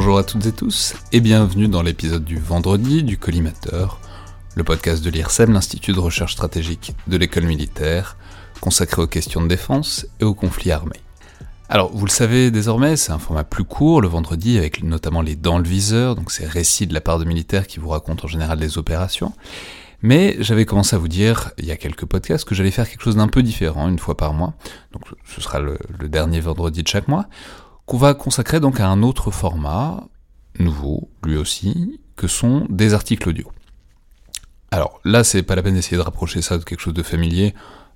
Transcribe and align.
Bonjour 0.00 0.18
à 0.18 0.22
toutes 0.22 0.46
et 0.46 0.52
tous 0.52 0.94
et 1.10 1.20
bienvenue 1.20 1.66
dans 1.66 1.82
l'épisode 1.82 2.24
du 2.24 2.38
vendredi 2.38 3.02
du 3.02 3.18
Collimateur, 3.18 3.98
le 4.54 4.62
podcast 4.62 5.02
de 5.02 5.10
l'IRSEM, 5.10 5.52
l'Institut 5.52 5.92
de 5.92 5.98
recherche 5.98 6.34
stratégique 6.34 6.94
de 7.08 7.16
l'école 7.16 7.46
militaire, 7.46 8.16
consacré 8.60 9.02
aux 9.02 9.08
questions 9.08 9.42
de 9.42 9.48
défense 9.48 10.06
et 10.20 10.24
aux 10.24 10.34
conflits 10.34 10.70
armés. 10.70 11.00
Alors, 11.68 11.90
vous 11.92 12.06
le 12.06 12.12
savez 12.12 12.52
désormais, 12.52 12.96
c'est 12.96 13.10
un 13.10 13.18
format 13.18 13.42
plus 13.42 13.64
court 13.64 14.00
le 14.00 14.06
vendredi, 14.06 14.56
avec 14.56 14.84
notamment 14.84 15.20
les 15.20 15.34
dans 15.34 15.58
le 15.58 15.68
viseur, 15.68 16.14
donc 16.14 16.30
ces 16.30 16.46
récits 16.46 16.86
de 16.86 16.94
la 16.94 17.00
part 17.00 17.18
de 17.18 17.24
militaires 17.24 17.66
qui 17.66 17.80
vous 17.80 17.88
racontent 17.88 18.24
en 18.24 18.28
général 18.28 18.60
des 18.60 18.78
opérations. 18.78 19.32
Mais 20.00 20.36
j'avais 20.38 20.64
commencé 20.64 20.94
à 20.94 21.00
vous 21.00 21.08
dire, 21.08 21.50
il 21.58 21.64
y 21.64 21.72
a 21.72 21.76
quelques 21.76 22.04
podcasts, 22.06 22.44
que 22.44 22.54
j'allais 22.54 22.70
faire 22.70 22.88
quelque 22.88 23.02
chose 23.02 23.16
d'un 23.16 23.26
peu 23.26 23.42
différent 23.42 23.88
une 23.88 23.98
fois 23.98 24.16
par 24.16 24.32
mois. 24.32 24.54
Donc 24.92 25.02
ce 25.26 25.40
sera 25.40 25.58
le 25.58 25.78
dernier 26.02 26.38
vendredi 26.38 26.84
de 26.84 26.88
chaque 26.88 27.08
mois, 27.08 27.26
qu'on 27.88 27.96
va 27.96 28.12
consacrer 28.12 28.60
donc 28.60 28.80
à 28.80 28.88
un 28.88 29.02
autre 29.02 29.30
format, 29.30 30.04
nouveau, 30.58 31.08
lui 31.24 31.38
aussi, 31.38 31.98
que 32.16 32.28
sont 32.28 32.66
des 32.68 32.92
articles 32.92 33.26
audio. 33.26 33.50
Alors 34.70 35.00
là, 35.04 35.24
c'est 35.24 35.42
pas 35.42 35.56
la 35.56 35.62
peine 35.62 35.74
d'essayer 35.74 35.96
de 35.96 36.02
rapprocher 36.02 36.42
ça 36.42 36.58
de 36.58 36.64
quelque 36.64 36.80
chose 36.80 36.92
de 36.92 37.02
familier 37.02 37.54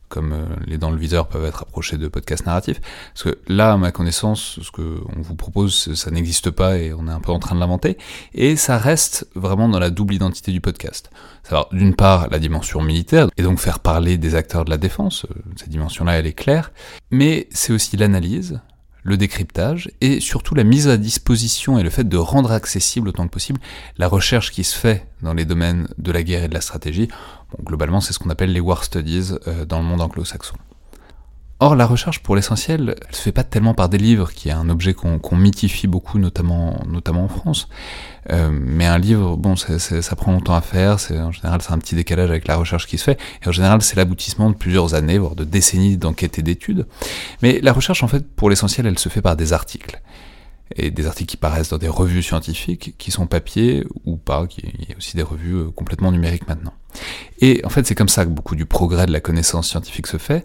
comme 0.09 0.33
euh, 0.35 0.45
les 0.67 0.77
dans 0.77 0.91
le 0.91 0.99
viseur 0.99 1.27
peuvent 1.27 1.47
être 1.47 1.63
approchés 1.63 1.97
de 1.97 2.07
podcasts 2.07 2.45
narratifs. 2.45 2.81
Parce 3.15 3.23
que 3.25 3.39
là, 3.49 3.73
à 3.73 3.77
ma 3.79 3.93
connaissance, 3.93 4.61
ce 4.61 4.71
qu'on 4.71 5.23
vous 5.23 5.35
propose, 5.37 5.95
ça 5.95 6.11
n'existe 6.11 6.51
pas 6.51 6.77
et 6.77 6.93
on 6.93 7.09
est 7.09 7.11
un 7.11 7.21
peu 7.21 7.33
en 7.33 7.39
train 7.39 7.55
de 7.55 7.61
l'inventer. 7.61 7.97
Et 8.35 8.57
ça 8.57 8.77
reste 8.77 9.27
vraiment 9.35 9.71
dans 9.71 9.79
la 9.79 9.89
double 9.89 10.13
identité 10.13 10.53
du 10.53 10.61
podcast. 10.61 11.11
Savoir 11.45 11.69
d'une 11.73 11.95
part 11.95 12.29
la 12.29 12.39
dimension 12.39 12.83
militaire, 12.83 13.29
et 13.39 13.43
donc 13.43 13.59
faire 13.59 13.81
parler 13.81 14.19
des 14.19 14.35
acteurs 14.35 14.67
de 14.67 14.71
la 14.71 14.77
défense, 14.77 15.25
euh, 15.25 15.35
cette 15.57 15.71
dimension-là 15.71 16.19
elle 16.19 16.27
est 16.27 16.35
claire, 16.35 16.73
mais 17.11 17.49
c'est 17.51 17.73
aussi 17.73 17.97
l'analyse, 17.97 18.61
le 19.03 19.17
décryptage 19.17 19.91
et 20.01 20.21
surtout 20.21 20.55
la 20.55 20.65
mise 20.65 20.89
à 20.89 20.97
disposition 20.97 21.79
et 21.79 21.83
le 21.83 21.91
fait 21.91 22.09
de 22.09 22.17
rendre 22.17 22.53
accessible 22.53 23.09
autant 23.09 23.27
que 23.27 23.33
possible 23.33 23.61
la 23.99 24.09
recherche 24.09 24.51
qui 24.53 24.65
se 24.65 24.77
fait 24.77 25.07
dans 25.23 25.35
les 25.35 25.45
domaines 25.45 25.89
de 25.99 26.13
la 26.13 26.23
guerre 26.23 26.45
et 26.45 26.49
de 26.49 26.55
la 26.55 26.61
stratégie. 26.61 27.09
Bon, 27.51 27.65
globalement, 27.65 28.01
c'est 28.01 28.13
ce 28.13 28.19
qu'on 28.19 28.31
appelle 28.31 28.53
les 28.53 28.61
war 28.61 28.85
studies 28.85 29.33
euh, 29.47 29.65
dans 29.65 29.79
le 29.79 29.85
monde 29.85 30.01
anglo-saxon. 30.01 30.57
Or, 31.65 31.77
la 31.77 31.87
recherche, 31.87 32.19
pour 32.19 32.35
l'essentiel, 32.35 32.97
elle 33.09 33.15
se 33.15 33.23
fait 33.23 33.31
pas 33.31 33.45
tellement 33.45 33.73
par 33.73 33.89
des 33.89 33.97
livres, 33.97 34.33
qui 34.33 34.49
est 34.49 34.53
un 34.53 34.69
objet 34.69 34.95
qu'on 34.95 35.37
mythifie 35.37 35.87
beaucoup, 35.87 36.19
notamment, 36.19 36.83
notamment 36.89 37.23
en 37.23 37.29
France. 37.29 37.69
Euh, 38.33 38.51
mais 38.51 38.85
un 38.85 38.99
livre, 38.99 39.37
bon, 39.37 39.55
ça 39.55 40.17
prend 40.17 40.33
longtemps 40.33 40.57
à 40.57 40.61
faire, 40.61 40.97
en 41.13 41.31
général 41.31 41.63
c'est 41.63 41.73
un 41.73 41.79
petit 41.79 41.95
décalage 41.95 42.31
avec 42.31 42.49
la 42.49 42.57
recherche 42.57 42.89
qui 42.89 42.99
se 42.99 43.05
fait, 43.05 43.21
et 43.45 43.49
en 43.49 43.53
général 43.53 43.81
c'est 43.81 43.95
l'aboutissement 43.95 44.51
de 44.51 44.57
plusieurs 44.57 44.95
années, 44.95 45.19
voire 45.19 45.37
de 45.37 45.45
décennies 45.45 45.97
d'enquêtes 45.97 46.41
et 46.41 46.43
d'études. 46.43 46.89
Mais 47.43 47.61
la 47.61 47.73
recherche, 47.73 48.03
en 48.03 48.09
fait, 48.09 48.27
pour 48.27 48.51
l'essentiel, 48.51 48.87
elle 48.87 48.99
se 48.99 49.09
fait 49.09 49.23
par 49.23 49.37
des 49.37 49.53
articles. 49.53 50.03
Et 50.75 50.91
des 50.91 51.07
articles 51.07 51.31
qui 51.31 51.37
paraissent 51.37 51.69
dans 51.69 51.79
des 51.79 51.87
revues 51.87 52.25
scientifiques, 52.25 52.97
qui 52.99 53.13
sont 53.13 53.29
papier 53.29 53.87
ou 54.05 54.17
pas, 54.17 54.49
qui, 54.49 54.63
il 54.81 54.89
y 54.89 54.93
a 54.95 54.97
aussi 54.97 55.17
des 55.17 55.23
revues 55.23 55.55
euh, 55.55 55.71
complètement 55.71 56.11
numériques 56.11 56.49
maintenant. 56.49 56.75
Et 57.41 57.65
en 57.65 57.69
fait, 57.69 57.87
c'est 57.87 57.95
comme 57.95 58.09
ça 58.09 58.25
que 58.25 58.31
beaucoup 58.31 58.57
du 58.57 58.67
progrès 58.67 59.07
de 59.07 59.13
la 59.13 59.21
connaissance 59.21 59.69
scientifique 59.69 60.09
se 60.09 60.17
fait 60.17 60.45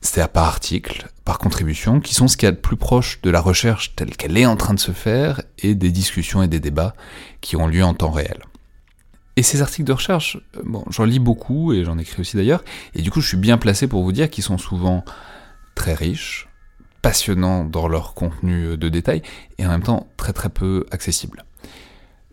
c'est-à-dire 0.00 0.32
par 0.32 0.44
article, 0.44 1.08
par 1.24 1.38
contribution, 1.38 2.00
qui 2.00 2.14
sont 2.14 2.28
ce 2.28 2.36
qu'il 2.36 2.46
y 2.46 2.48
a 2.48 2.52
de 2.52 2.56
plus 2.56 2.76
proche 2.76 3.20
de 3.22 3.30
la 3.30 3.40
recherche 3.40 3.94
telle 3.96 4.16
qu'elle 4.16 4.36
est 4.36 4.46
en 4.46 4.56
train 4.56 4.74
de 4.74 4.80
se 4.80 4.92
faire 4.92 5.42
et 5.58 5.74
des 5.74 5.90
discussions 5.90 6.42
et 6.42 6.48
des 6.48 6.60
débats 6.60 6.94
qui 7.40 7.56
ont 7.56 7.66
lieu 7.66 7.84
en 7.84 7.94
temps 7.94 8.10
réel. 8.10 8.40
Et 9.36 9.42
ces 9.42 9.62
articles 9.62 9.86
de 9.86 9.92
recherche, 9.92 10.38
euh, 10.56 10.62
bon, 10.64 10.84
j'en 10.90 11.04
lis 11.04 11.18
beaucoup 11.18 11.72
et 11.72 11.84
j'en 11.84 11.98
écris 11.98 12.20
aussi 12.20 12.36
d'ailleurs, 12.36 12.64
et 12.94 13.02
du 13.02 13.10
coup 13.10 13.20
je 13.20 13.28
suis 13.28 13.36
bien 13.36 13.58
placé 13.58 13.86
pour 13.86 14.02
vous 14.02 14.12
dire 14.12 14.28
qu'ils 14.28 14.44
sont 14.44 14.58
souvent 14.58 15.04
très 15.74 15.94
riches, 15.94 16.48
passionnants 17.02 17.64
dans 17.64 17.88
leur 17.88 18.14
contenu 18.14 18.76
de 18.76 18.88
détail, 18.88 19.22
et 19.58 19.66
en 19.66 19.70
même 19.70 19.82
temps 19.82 20.08
très 20.16 20.32
très 20.32 20.48
peu 20.48 20.84
accessibles. 20.90 21.44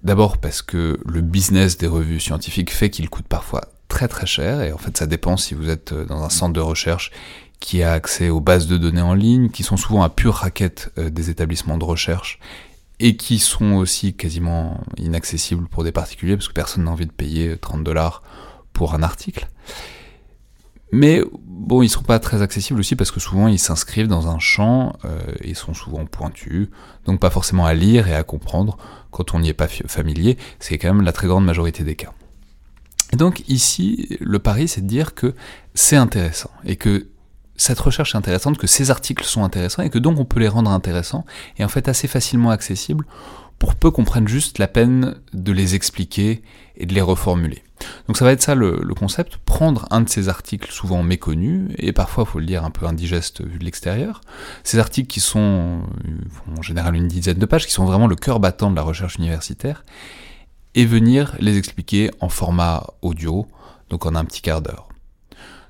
D'abord 0.03 0.38
parce 0.38 0.61
que 0.61 0.99
le 1.05 1.22
business 1.22 1.78
des 1.78 1.88
revues 1.88 2.19
scientifiques 2.19 2.72
fait 2.72 2.89
qu'ils 2.89 3.09
coûtent 3.09 3.28
parfois 3.28 3.61
très 3.88 4.07
très 4.07 4.25
cher, 4.25 4.61
et 4.61 4.72
en 4.72 4.78
fait 4.78 4.97
ça 4.97 5.05
dépend 5.05 5.38
si 5.38 5.53
vous 5.53 5.69
êtes 5.69 5.94
dans 5.94 6.23
un 6.23 6.29
centre 6.29 6.53
de 6.53 6.59
recherche 6.59 7.11
qui 7.59 7.84
a 7.84 7.94
accès 7.94 8.29
aux 8.29 8.40
bases 8.40 8.68
de 8.68 8.78
données 8.78 9.01
en 9.01 9.13
ligne, 9.13 9.50
qui 9.50 9.63
sont 9.63 9.78
souvent 9.78 10.03
à 10.03 10.09
pure 10.09 10.35
raquette 10.35 10.91
euh, 10.97 11.09
des 11.09 11.29
établissements 11.29 11.78
de 11.78 11.84
recherche, 11.84 12.40
et 13.00 13.16
qui 13.16 13.40
sont 13.40 13.73
aussi 13.73 14.16
quasiment 14.16 14.81
inaccessibles 14.97 15.67
pour 15.67 15.84
des 15.84 15.91
particuliers, 15.91 16.35
parce 16.35 16.47
que 16.47 16.53
personne 16.53 16.85
n'a 16.85 16.91
envie 16.91 17.06
de 17.06 17.12
payer 17.12 17.57
30 17.57 17.84
dollars 17.84 18.23
pour 18.73 18.94
un 18.94 19.03
article. 19.03 19.47
Mais 20.91 21.22
bon, 21.34 21.81
ils 21.81 21.90
sont 21.90 22.03
pas 22.03 22.19
très 22.19 22.41
accessibles 22.41 22.79
aussi 22.79 22.96
parce 22.96 23.12
que 23.12 23.19
souvent 23.19 23.47
ils 23.47 23.59
s'inscrivent 23.59 24.07
dans 24.07 24.29
un 24.29 24.40
champ, 24.40 24.96
euh, 25.03 25.19
ils 25.44 25.56
sont 25.56 25.73
souvent 25.73 26.06
pointus, 26.06 26.69
donc 27.06 27.19
pas 27.19 27.29
forcément 27.29 27.66
à 27.66 27.73
lire 27.73 28.07
et 28.07 28.16
à 28.16 28.23
comprendre 28.23 28.78
quand 29.12 29.34
on 29.34 29.40
n'y 29.40 29.50
est 29.50 29.53
pas 29.53 29.67
familier, 29.67 30.38
c'est 30.59 30.78
quand 30.78 30.94
même 30.94 31.03
la 31.03 31.12
très 31.12 31.28
grande 31.28 31.46
majorité 31.46 31.84
des 31.84 31.96
cas. 31.96 32.13
Et 33.12 33.17
donc 33.17 33.44
ici, 33.50 34.17
le 34.22 34.40
pari 34.40 34.69
c'est 34.69 34.81
de 34.81 34.88
dire 34.88 35.13
que 35.13 35.34
c'est 35.73 35.97
intéressant 35.97 36.51
et 36.63 36.78
que 36.78 37.07
cette 37.57 37.79
recherche 37.79 38.13
est 38.13 38.18
intéressante, 38.18 38.57
que 38.57 38.68
ces 38.68 38.91
articles 38.91 39.23
sont 39.23 39.44
intéressants 39.44 39.84
et 39.84 39.90
que 39.90 40.00
donc 40.00 40.19
on 40.19 40.25
peut 40.25 40.40
les 40.40 40.47
rendre 40.47 40.72
intéressants 40.72 41.25
et 41.57 41.66
en 41.66 41.68
fait 41.68 41.88
assez 41.88 42.07
facilement 42.07 42.51
accessibles 42.51 43.06
pour 43.59 43.75
peu 43.75 43.90
qu'on 43.91 44.03
prenne 44.03 44.28
juste 44.28 44.59
la 44.59 44.68
peine 44.68 45.16
de 45.34 45.51
les 45.51 45.75
expliquer 45.75 46.44
et 46.75 46.85
de 46.85 46.94
les 46.94 47.01
reformuler. 47.01 47.63
Donc 48.07 48.17
ça 48.17 48.25
va 48.25 48.31
être 48.31 48.41
ça 48.41 48.56
le, 48.56 48.79
concept, 48.96 49.38
prendre 49.38 49.88
un 49.91 50.01
de 50.01 50.09
ces 50.09 50.29
articles 50.29 50.72
souvent 50.72 51.03
méconnus, 51.03 51.72
et 51.78 51.91
parfois 51.91 52.25
faut 52.25 52.40
le 52.40 52.46
dire 52.46 52.63
un 52.63 52.72
peu 52.72 52.85
indigeste 52.85 53.44
vu 53.44 53.59
de 53.59 53.66
l'extérieur, 53.66 54.22
ces 54.63 54.79
articles 54.79 55.07
qui 55.07 55.19
sont 55.19 55.81
en 56.57 56.62
général 56.62 56.96
une 56.96 57.07
dizaine 57.07 57.38
de 57.38 57.46
pages, 57.46 57.66
qui 57.66 57.72
sont 57.72 57.85
vraiment 57.85 58.07
le 58.07 58.16
cœur 58.16 58.40
battant 58.40 58.72
de 58.72 58.75
la 58.75 58.81
recherche 58.81 59.16
universitaire, 59.16 59.85
et 60.75 60.85
venir 60.85 61.35
les 61.40 61.57
expliquer 61.57 62.12
en 62.19 62.29
format 62.29 62.85
audio, 63.01 63.47
donc 63.90 64.06
en 64.06 64.16
un 64.16 64.25
petit 64.25 64.41
quart 64.41 64.62
d'heure. 64.62 64.90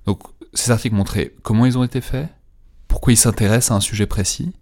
Donc 0.06 0.22
ces 0.58 0.72
articles 0.72 0.96
montraient 0.96 1.34
comment 1.44 1.66
ils 1.66 1.78
ont 1.78 1.84
été 1.84 2.02
faits, 2.02 2.30
pourquoi 2.88 3.14
ils 3.14 3.18
s'intéressent 3.18 3.72
à 3.72 3.76
un 3.76 3.82
sujet 3.82 4.06
précis, 4.06 4.54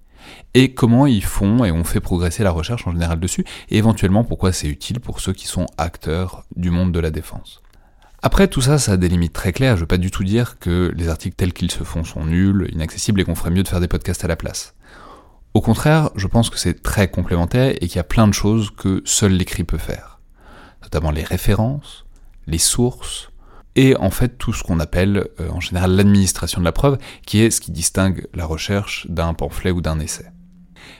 et 0.54 0.74
comment 0.74 1.06
ils 1.06 1.24
font 1.24 1.64
et 1.64 1.72
ont 1.72 1.84
fait 1.84 2.00
progresser 2.00 2.44
la 2.44 2.52
recherche 2.52 2.88
en 2.88 2.92
général 2.92 3.20
dessus, 3.20 3.46
et 3.70 3.78
éventuellement 3.78 4.24
pourquoi 4.24 4.52
c'est 4.52 4.68
utile 4.68 5.00
pour 5.00 5.20
ceux 5.20 5.34
qui 5.34 5.48
sont 5.48 5.68
acteurs 5.78 6.44
du 6.56 6.72
monde 6.72 6.92
de 6.92 7.00
la 7.00 7.12
défense. 7.12 7.62
Après, 8.22 8.48
tout 8.48 8.62
ça, 8.62 8.80
ça 8.80 8.94
a 8.94 8.98
des 8.98 9.08
limites 9.08 9.34
très 9.34 9.54
claires. 9.54 9.76
Je 9.76 9.82
veux 9.82 9.88
pas 9.88 10.00
du 10.00 10.10
tout 10.10 10.24
dire 10.24 10.58
que 10.58 10.92
les 10.96 11.10
articles 11.10 11.36
tels 11.36 11.54
qu'ils 11.54 11.70
se 11.70 11.84
font 11.84 12.04
sont 12.04 12.26
nuls, 12.26 12.68
inaccessibles 12.72 13.22
et 13.22 13.24
qu'on 13.24 13.36
ferait 13.36 13.52
mieux 13.52 13.62
de 13.62 13.68
faire 13.68 13.82
des 13.82 13.88
podcasts 13.88 14.26
à 14.26 14.28
la 14.28 14.36
place. 14.36 14.74
Au 15.54 15.62
contraire, 15.62 16.10
je 16.16 16.26
pense 16.26 16.50
que 16.50 16.58
c'est 16.58 16.82
très 16.82 17.08
complémentaire 17.08 17.76
et 17.76 17.88
qu'il 17.88 17.98
y 17.98 18.00
a 18.00 18.04
plein 18.04 18.28
de 18.28 18.34
choses 18.34 18.72
que 18.72 19.04
seul 19.06 19.34
l'écrit 19.34 19.64
peut 19.64 19.78
faire. 19.78 20.20
Notamment 20.82 21.12
les 21.12 21.24
références, 21.24 22.06
les 22.48 22.58
sources, 22.58 23.30
et 23.76 23.96
en 23.98 24.10
fait 24.10 24.38
tout 24.38 24.54
ce 24.54 24.64
qu'on 24.64 24.80
appelle 24.80 25.28
euh, 25.40 25.50
en 25.50 25.60
général 25.60 25.92
l'administration 25.92 26.60
de 26.60 26.66
la 26.66 26.72
preuve, 26.72 26.98
qui 27.26 27.40
est 27.42 27.52
ce 27.52 27.62
qui 27.62 27.72
distingue 27.72 28.28
la 28.34 28.46
recherche 28.46 29.08
d'un 29.10 29.34
pamphlet 29.34 29.72
ou 29.72 29.82
d'un 29.82 30.00
essai. 30.00 30.26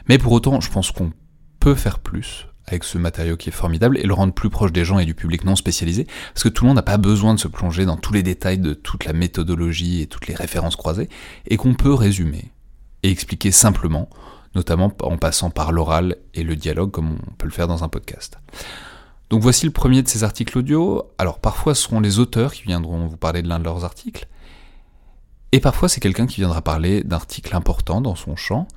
Mais 0.08 0.18
pour 0.18 0.32
autant, 0.32 0.62
je 0.62 0.70
pense 0.70 0.92
qu'on 0.92 1.12
peut 1.60 1.76
faire 1.76 2.00
plus 2.00 2.48
avec 2.68 2.84
ce 2.84 2.98
matériau 2.98 3.38
qui 3.38 3.50
est 3.50 3.54
formidable 3.54 3.98
et 3.98 4.04
le 4.04 4.14
rendre 4.14 4.34
plus 4.34 4.50
proche 4.50 4.72
des 4.72 4.86
gens 4.86 4.98
et 4.98 5.06
du 5.06 5.14
public 5.14 5.46
non 5.46 5.56
spécialisé, 5.56 6.08
parce 6.34 6.44
que 6.44 6.50
tout 6.50 6.64
le 6.64 6.70
monde 6.70 6.78
n'a 6.78 6.84
pas 6.84 6.98
besoin 6.98 7.34
de 7.34 7.40
se 7.40 7.48
plonger 7.48 7.86
dans 7.86 7.98
tous 7.98 8.14
les 8.14 8.24
détails 8.24 8.58
de 8.58 8.74
toute 8.74 9.06
la 9.06 9.14
méthodologie 9.14 10.02
et 10.02 10.08
toutes 10.08 10.28
les 10.28 10.34
références 10.34 10.76
croisées, 10.76 11.10
et 11.48 11.58
qu'on 11.58 11.76
peut 11.76 11.94
résumer 11.94 12.52
et 13.04 13.12
expliquer 13.12 13.52
simplement, 13.52 14.10
notamment 14.56 14.92
en 15.04 15.18
passant 15.18 15.52
par 15.52 15.72
l'oral 15.72 16.16
et 16.34 16.44
le 16.44 16.56
dialogue 16.56 16.90
comme 16.90 17.18
on 17.28 17.34
peut 17.34 17.46
le 17.46 17.52
faire 17.52 17.68
dans 17.68 17.84
un 17.84 17.88
podcast. 17.88 18.40
Donc 19.30 19.42
voici 19.42 19.66
le 19.66 19.72
premier 19.72 20.04
de 20.04 20.08
ces 20.08 20.24
articles 20.24 20.58
audio. 20.58 21.12
Alors 21.18 21.40
parfois 21.40 21.76
ce 21.76 21.84
seront 21.84 22.00
les 22.00 22.20
auteurs 22.20 22.54
qui 22.54 22.64
viendront 22.64 23.08
vous 23.08 23.18
parler 23.18 23.42
de 23.42 23.48
l'un 23.48 23.60
de 23.60 23.64
leurs 23.64 23.84
articles, 23.84 24.28
et 25.52 25.60
parfois 25.60 25.90
c'est 25.90 26.00
quelqu'un 26.00 26.28
qui 26.28 26.42
viendra 26.42 26.62
parler 26.62 27.04
d'articles 27.04 27.56
importants 27.56 28.02
dans 28.02 28.16
son 28.16 28.36
champ, 28.36 28.68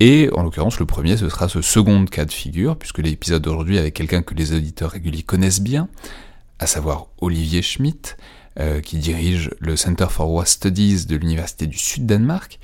et 0.00 0.30
en 0.32 0.42
l'occurrence, 0.42 0.80
le 0.80 0.86
premier, 0.86 1.18
ce 1.18 1.28
sera 1.28 1.46
ce 1.46 1.60
second 1.60 2.06
cas 2.06 2.24
de 2.24 2.32
figure, 2.32 2.76
puisque 2.78 2.98
l'épisode 2.98 3.42
d'aujourd'hui 3.42 3.78
avec 3.78 3.92
quelqu'un 3.92 4.22
que 4.22 4.34
les 4.34 4.54
auditeurs 4.54 4.90
réguliers 4.90 5.22
connaissent 5.22 5.60
bien, 5.60 5.88
à 6.58 6.66
savoir 6.66 7.08
Olivier 7.20 7.60
Schmitt, 7.60 8.16
euh, 8.58 8.80
qui 8.80 8.96
dirige 8.96 9.50
le 9.60 9.76
Center 9.76 10.06
for 10.08 10.30
War 10.30 10.46
Studies 10.46 11.04
de 11.04 11.16
l'Université 11.16 11.66
du 11.66 11.76
Sud-Danemark, 11.76 12.58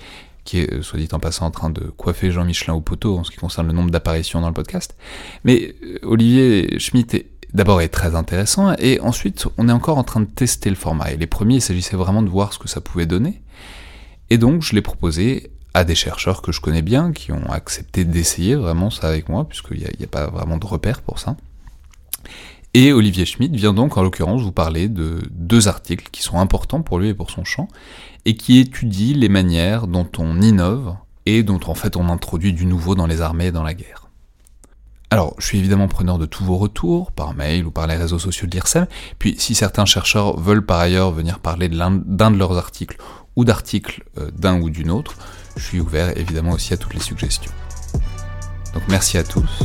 qui 0.47 0.61
est, 0.61 0.73
euh, 0.73 0.83
soit 0.83 0.99
dit 0.99 1.09
en 1.13 1.19
passant, 1.19 1.45
en 1.45 1.51
train 1.51 1.69
de 1.69 1.81
coiffer 1.83 2.31
Jean-Michelin 2.31 2.73
au 2.73 2.81
poteau 2.81 3.19
en 3.19 3.25
ce 3.25 3.31
qui 3.31 3.37
concerne 3.37 3.67
le 3.67 3.75
nombre 3.75 3.91
d'apparitions 3.91 4.41
dans 4.41 4.49
le 4.49 4.55
podcast. 4.55 4.97
Mais 5.45 5.75
euh, 5.83 5.99
Olivier 6.05 6.79
Schmitt 6.79 7.13
est 7.13 7.27
d'abord 7.53 7.81
est 7.81 7.89
très 7.89 8.15
intéressant, 8.15 8.75
et 8.79 9.01
ensuite 9.01 9.47
on 9.59 9.69
est 9.69 9.73
encore 9.73 9.99
en 9.99 10.05
train 10.05 10.21
de 10.21 10.27
tester 10.27 10.71
le 10.71 10.77
format. 10.77 11.13
Et 11.13 11.17
les 11.17 11.27
premiers, 11.27 11.57
il 11.57 11.63
s'agissait 11.63 11.97
vraiment 11.97 12.23
de 12.23 12.29
voir 12.29 12.53
ce 12.53 12.59
que 12.59 12.69
ça 12.69 12.81
pouvait 12.81 13.07
donner. 13.07 13.43
Et 14.31 14.39
donc 14.39 14.63
je 14.63 14.75
l'ai 14.75 14.83
proposé 14.83 15.51
à 15.75 15.85
des 15.85 15.95
chercheurs 15.95 16.43
que 16.43 16.53
je 16.53 16.61
connais 16.61 16.83
bien, 16.83 17.13
qui 17.13 17.33
ont 17.33 17.51
accepté 17.51 18.05
d'essayer 18.05 18.55
vraiment 18.55 18.91
ça 18.91 19.09
avec 19.09 19.29
moi, 19.29 19.47
puisqu'il 19.47 19.79
n'y 19.79 20.05
a, 20.05 20.09
pas 20.09 20.29
vraiment 20.29 20.57
de 20.57 20.67
repère 20.67 21.03
pour 21.03 21.19
ça. 21.19 21.37
Et 22.73 22.93
Olivier 22.93 23.25
Schmitt 23.25 23.55
vient 23.55 23.73
donc 23.73 23.97
en 23.97 24.03
l'occurrence 24.03 24.43
vous 24.43 24.53
parler 24.53 24.89
de 24.89 25.21
deux 25.31 25.69
articles 25.69 26.09
qui 26.13 26.23
sont 26.23 26.39
importants 26.39 26.83
pour 26.83 26.99
lui 26.99 27.09
et 27.09 27.15
pour 27.15 27.31
son 27.31 27.45
champ, 27.45 27.69
et 28.27 28.37
qui 28.37 28.59
étudient 28.59 29.17
les 29.17 29.29
manières 29.31 29.87
dont 29.87 30.09
on 30.19 30.43
innove 30.43 30.97
et 31.25 31.43
dont 31.43 31.61
en 31.67 31.75
fait 31.75 31.97
on 31.97 32.11
introduit 32.11 32.53
du 32.53 32.67
nouveau 32.67 32.95
dans 32.95 33.07
les 33.07 33.23
armées 33.23 33.47
et 33.47 33.53
dans 33.53 33.63
la 33.63 33.73
guerre. 33.73 34.11
Alors, 35.11 35.35
je 35.39 35.47
suis 35.47 35.59
évidemment 35.59 35.87
preneur 35.87 36.19
de 36.19 36.27
tous 36.27 36.45
vos 36.45 36.59
retours, 36.59 37.13
par 37.13 37.33
mail 37.33 37.65
ou 37.65 37.71
par 37.71 37.87
les 37.87 37.95
réseaux 37.95 38.19
sociaux 38.19 38.49
de 38.49 38.53
l'IRSEM, 38.53 38.89
puis 39.21 39.37
si 39.39 39.55
certains 39.55 39.85
chercheurs 39.85 40.39
veulent 40.41 40.67
par 40.67 40.81
ailleurs 40.81 41.13
venir 41.13 41.39
parler 41.39 41.69
d'un 41.69 41.93
de, 41.93 42.37
leurs 42.37 42.59
articles 42.59 42.99
ou 43.37 43.45
d'articles 43.45 44.03
euh, 44.19 44.31
d'un 44.33 44.61
ou 44.61 44.71
d'une 44.71 44.91
autre, 44.91 45.15
je 45.57 45.63
suis 45.63 45.81
ouvert 45.81 46.19
évidemment 46.19 46.53
aussi 46.53 46.75
à 46.75 46.77
toutes 46.77 46.95
les 46.95 47.01
suggestions. 47.01 47.53
Donc 48.75 48.83
merci 48.89 49.17
à 49.17 49.23
tous, 49.23 49.63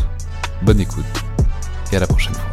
bonne 0.62 0.80
écoute 0.80 1.06
et 1.92 1.96
à 1.96 2.00
la 2.00 2.08
prochaine 2.08 2.36
fois. 2.36 2.51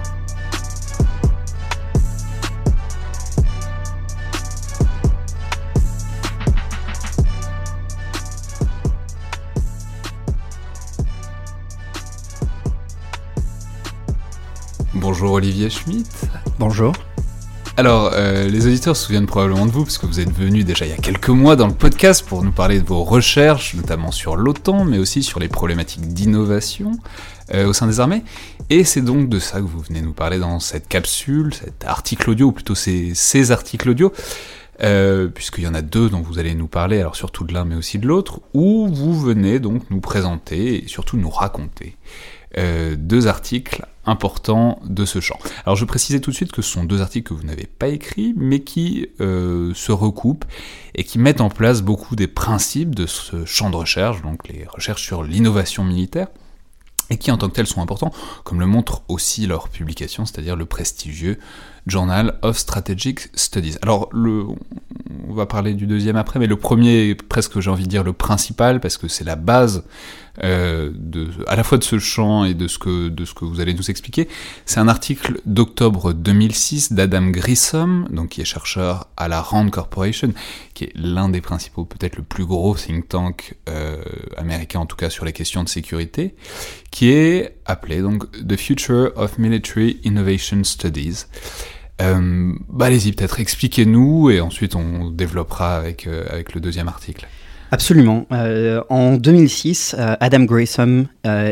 Bonjour 15.20 15.34
Olivier 15.34 15.68
Schmitt. 15.68 16.28
Bonjour. 16.60 16.92
Alors, 17.76 18.12
euh, 18.14 18.48
les 18.48 18.68
auditeurs 18.68 18.96
se 18.96 19.04
souviennent 19.04 19.26
probablement 19.26 19.66
de 19.66 19.72
vous, 19.72 19.82
parce 19.82 19.98
que 19.98 20.06
vous 20.06 20.20
êtes 20.20 20.30
venu 20.30 20.62
déjà 20.62 20.86
il 20.86 20.90
y 20.90 20.94
a 20.94 20.96
quelques 20.96 21.30
mois 21.30 21.56
dans 21.56 21.66
le 21.66 21.74
podcast 21.74 22.24
pour 22.24 22.44
nous 22.44 22.52
parler 22.52 22.80
de 22.80 22.86
vos 22.86 23.02
recherches, 23.02 23.74
notamment 23.74 24.12
sur 24.12 24.36
l'OTAN, 24.36 24.84
mais 24.84 24.98
aussi 24.98 25.24
sur 25.24 25.40
les 25.40 25.48
problématiques 25.48 26.06
d'innovation 26.06 26.92
euh, 27.52 27.66
au 27.66 27.72
sein 27.72 27.88
des 27.88 27.98
armées. 27.98 28.22
Et 28.70 28.84
c'est 28.84 29.00
donc 29.00 29.28
de 29.28 29.40
ça 29.40 29.58
que 29.58 29.64
vous 29.64 29.80
venez 29.80 30.02
nous 30.02 30.12
parler 30.12 30.38
dans 30.38 30.60
cette 30.60 30.86
capsule, 30.86 31.52
cet 31.52 31.84
article 31.84 32.30
audio, 32.30 32.46
ou 32.46 32.52
plutôt 32.52 32.76
ces, 32.76 33.10
ces 33.16 33.50
articles 33.50 33.90
audio, 33.90 34.12
euh, 34.84 35.26
puisqu'il 35.26 35.64
y 35.64 35.66
en 35.66 35.74
a 35.74 35.82
deux 35.82 36.08
dont 36.10 36.20
vous 36.20 36.38
allez 36.38 36.54
nous 36.54 36.68
parler, 36.68 37.00
alors 37.00 37.16
surtout 37.16 37.42
de 37.42 37.52
l'un 37.52 37.64
mais 37.64 37.74
aussi 37.74 37.98
de 37.98 38.06
l'autre, 38.06 38.38
où 38.54 38.86
vous 38.86 39.18
venez 39.18 39.58
donc 39.58 39.82
nous 39.90 40.00
présenter 40.00 40.84
et 40.84 40.86
surtout 40.86 41.16
nous 41.16 41.30
raconter 41.30 41.96
euh, 42.56 42.96
deux 42.96 43.26
articles 43.26 43.84
importants 44.06 44.80
de 44.84 45.04
ce 45.04 45.20
champ. 45.20 45.38
Alors 45.66 45.76
je 45.76 45.84
précisais 45.84 46.20
tout 46.20 46.30
de 46.30 46.36
suite 46.36 46.50
que 46.50 46.62
ce 46.62 46.72
sont 46.72 46.84
deux 46.84 47.02
articles 47.02 47.28
que 47.28 47.34
vous 47.34 47.46
n'avez 47.46 47.66
pas 47.66 47.88
écrits, 47.88 48.32
mais 48.36 48.60
qui 48.60 49.08
euh, 49.20 49.74
se 49.74 49.92
recoupent 49.92 50.46
et 50.94 51.04
qui 51.04 51.18
mettent 51.18 51.42
en 51.42 51.50
place 51.50 51.82
beaucoup 51.82 52.16
des 52.16 52.26
principes 52.26 52.94
de 52.94 53.06
ce 53.06 53.44
champ 53.44 53.68
de 53.68 53.76
recherche, 53.76 54.22
donc 54.22 54.48
les 54.48 54.64
recherches 54.66 55.02
sur 55.02 55.24
l'innovation 55.24 55.84
militaire, 55.84 56.28
et 57.10 57.18
qui 57.18 57.30
en 57.30 57.36
tant 57.38 57.48
que 57.48 57.54
tels 57.54 57.66
sont 57.66 57.82
importants, 57.82 58.12
comme 58.44 58.60
le 58.60 58.66
montre 58.66 59.02
aussi 59.08 59.46
leur 59.46 59.68
publication, 59.68 60.24
c'est-à-dire 60.24 60.56
le 60.56 60.66
prestigieux 60.66 61.38
Journal 61.88 62.38
of 62.42 62.56
Strategic 62.56 63.28
Studies. 63.34 63.76
Alors, 63.82 64.10
on 64.14 65.34
va 65.34 65.46
parler 65.46 65.74
du 65.74 65.86
deuxième 65.86 66.16
après, 66.16 66.38
mais 66.38 66.46
le 66.46 66.56
premier 66.56 67.14
presque, 67.14 67.58
j'ai 67.60 67.70
envie 67.70 67.84
de 67.84 67.88
dire, 67.88 68.04
le 68.04 68.12
principal, 68.12 68.80
parce 68.80 68.96
que 68.96 69.08
c'est 69.08 69.24
la 69.24 69.36
base 69.36 69.84
euh, 70.44 70.92
de, 70.94 71.30
à 71.48 71.56
la 71.56 71.64
fois 71.64 71.78
de 71.78 71.84
ce 71.84 71.98
champ 71.98 72.44
et 72.44 72.54
de 72.54 72.68
ce 72.68 72.78
que, 72.78 73.08
de 73.08 73.24
ce 73.24 73.34
que 73.34 73.44
vous 73.44 73.60
allez 73.60 73.74
nous 73.74 73.90
expliquer. 73.90 74.28
C'est 74.66 74.78
un 74.78 74.86
article 74.86 75.40
d'octobre 75.46 76.12
2006 76.12 76.92
d'Adam 76.92 77.30
Grissom, 77.30 78.06
donc 78.10 78.30
qui 78.30 78.42
est 78.42 78.44
chercheur 78.44 79.08
à 79.16 79.26
la 79.26 79.40
Rand 79.40 79.68
Corporation, 79.68 80.32
qui 80.74 80.84
est 80.84 80.92
l'un 80.94 81.28
des 81.28 81.40
principaux, 81.40 81.84
peut-être 81.84 82.16
le 82.16 82.22
plus 82.22 82.44
gros 82.44 82.76
think 82.76 83.08
tank 83.08 83.56
euh, 83.68 83.96
américain, 84.36 84.78
en 84.78 84.86
tout 84.86 84.96
cas 84.96 85.10
sur 85.10 85.24
les 85.24 85.32
questions 85.32 85.64
de 85.64 85.68
sécurité, 85.68 86.36
qui 86.92 87.10
est 87.10 87.56
appelé 87.66 88.00
donc 88.00 88.30
The 88.46 88.56
Future 88.56 89.10
of 89.16 89.38
Military 89.38 89.98
Innovation 90.04 90.62
Studies. 90.62 91.24
Euh, 92.00 92.52
bah 92.68 92.86
allez-y, 92.86 93.12
peut-être 93.12 93.40
expliquez-nous 93.40 94.30
et 94.30 94.40
ensuite 94.40 94.76
on 94.76 95.10
développera 95.10 95.76
avec, 95.76 96.06
euh, 96.06 96.24
avec 96.30 96.54
le 96.54 96.60
deuxième 96.60 96.88
article. 96.88 97.26
Absolument. 97.70 98.26
Euh, 98.32 98.82
en 98.88 99.16
2006, 99.16 99.94
euh, 99.98 100.16
Adam 100.20 100.44
Grayson 100.44 101.06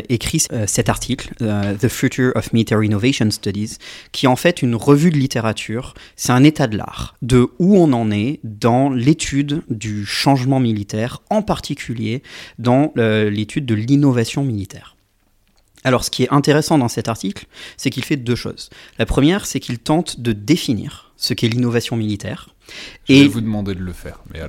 écrit 0.08 0.42
cet 0.66 0.88
article, 0.88 1.34
The 1.36 1.88
Future 1.88 2.32
of 2.36 2.54
Military 2.54 2.86
Innovation 2.86 3.30
Studies, 3.30 3.76
qui 4.12 4.24
est 4.24 4.28
en 4.28 4.36
fait 4.36 4.62
une 4.62 4.74
revue 4.74 5.10
de 5.10 5.18
littérature. 5.18 5.92
C'est 6.14 6.32
un 6.32 6.42
état 6.42 6.68
de 6.68 6.78
l'art, 6.78 7.16
de 7.20 7.50
où 7.58 7.76
on 7.76 7.92
en 7.92 8.10
est 8.10 8.40
dans 8.44 8.88
l'étude 8.88 9.62
du 9.68 10.06
changement 10.06 10.58
militaire, 10.58 11.20
en 11.28 11.42
particulier 11.42 12.22
dans 12.58 12.92
l'étude 12.96 13.66
de 13.66 13.74
l'innovation 13.74 14.42
militaire. 14.42 14.95
Alors, 15.86 16.02
ce 16.02 16.10
qui 16.10 16.24
est 16.24 16.32
intéressant 16.32 16.78
dans 16.78 16.88
cet 16.88 17.06
article, 17.06 17.46
c'est 17.76 17.90
qu'il 17.90 18.04
fait 18.04 18.16
deux 18.16 18.34
choses. 18.34 18.70
La 18.98 19.06
première, 19.06 19.46
c'est 19.46 19.60
qu'il 19.60 19.78
tente 19.78 20.18
de 20.18 20.32
définir 20.32 21.12
ce 21.16 21.32
qu'est 21.32 21.46
l'innovation 21.46 21.94
militaire. 21.94 22.56
Je 23.08 23.14
et... 23.14 23.22
vais 23.22 23.28
vous 23.28 23.40
demander 23.40 23.76
de 23.76 23.80
le 23.80 23.92
faire, 23.92 24.20
mais 24.34 24.40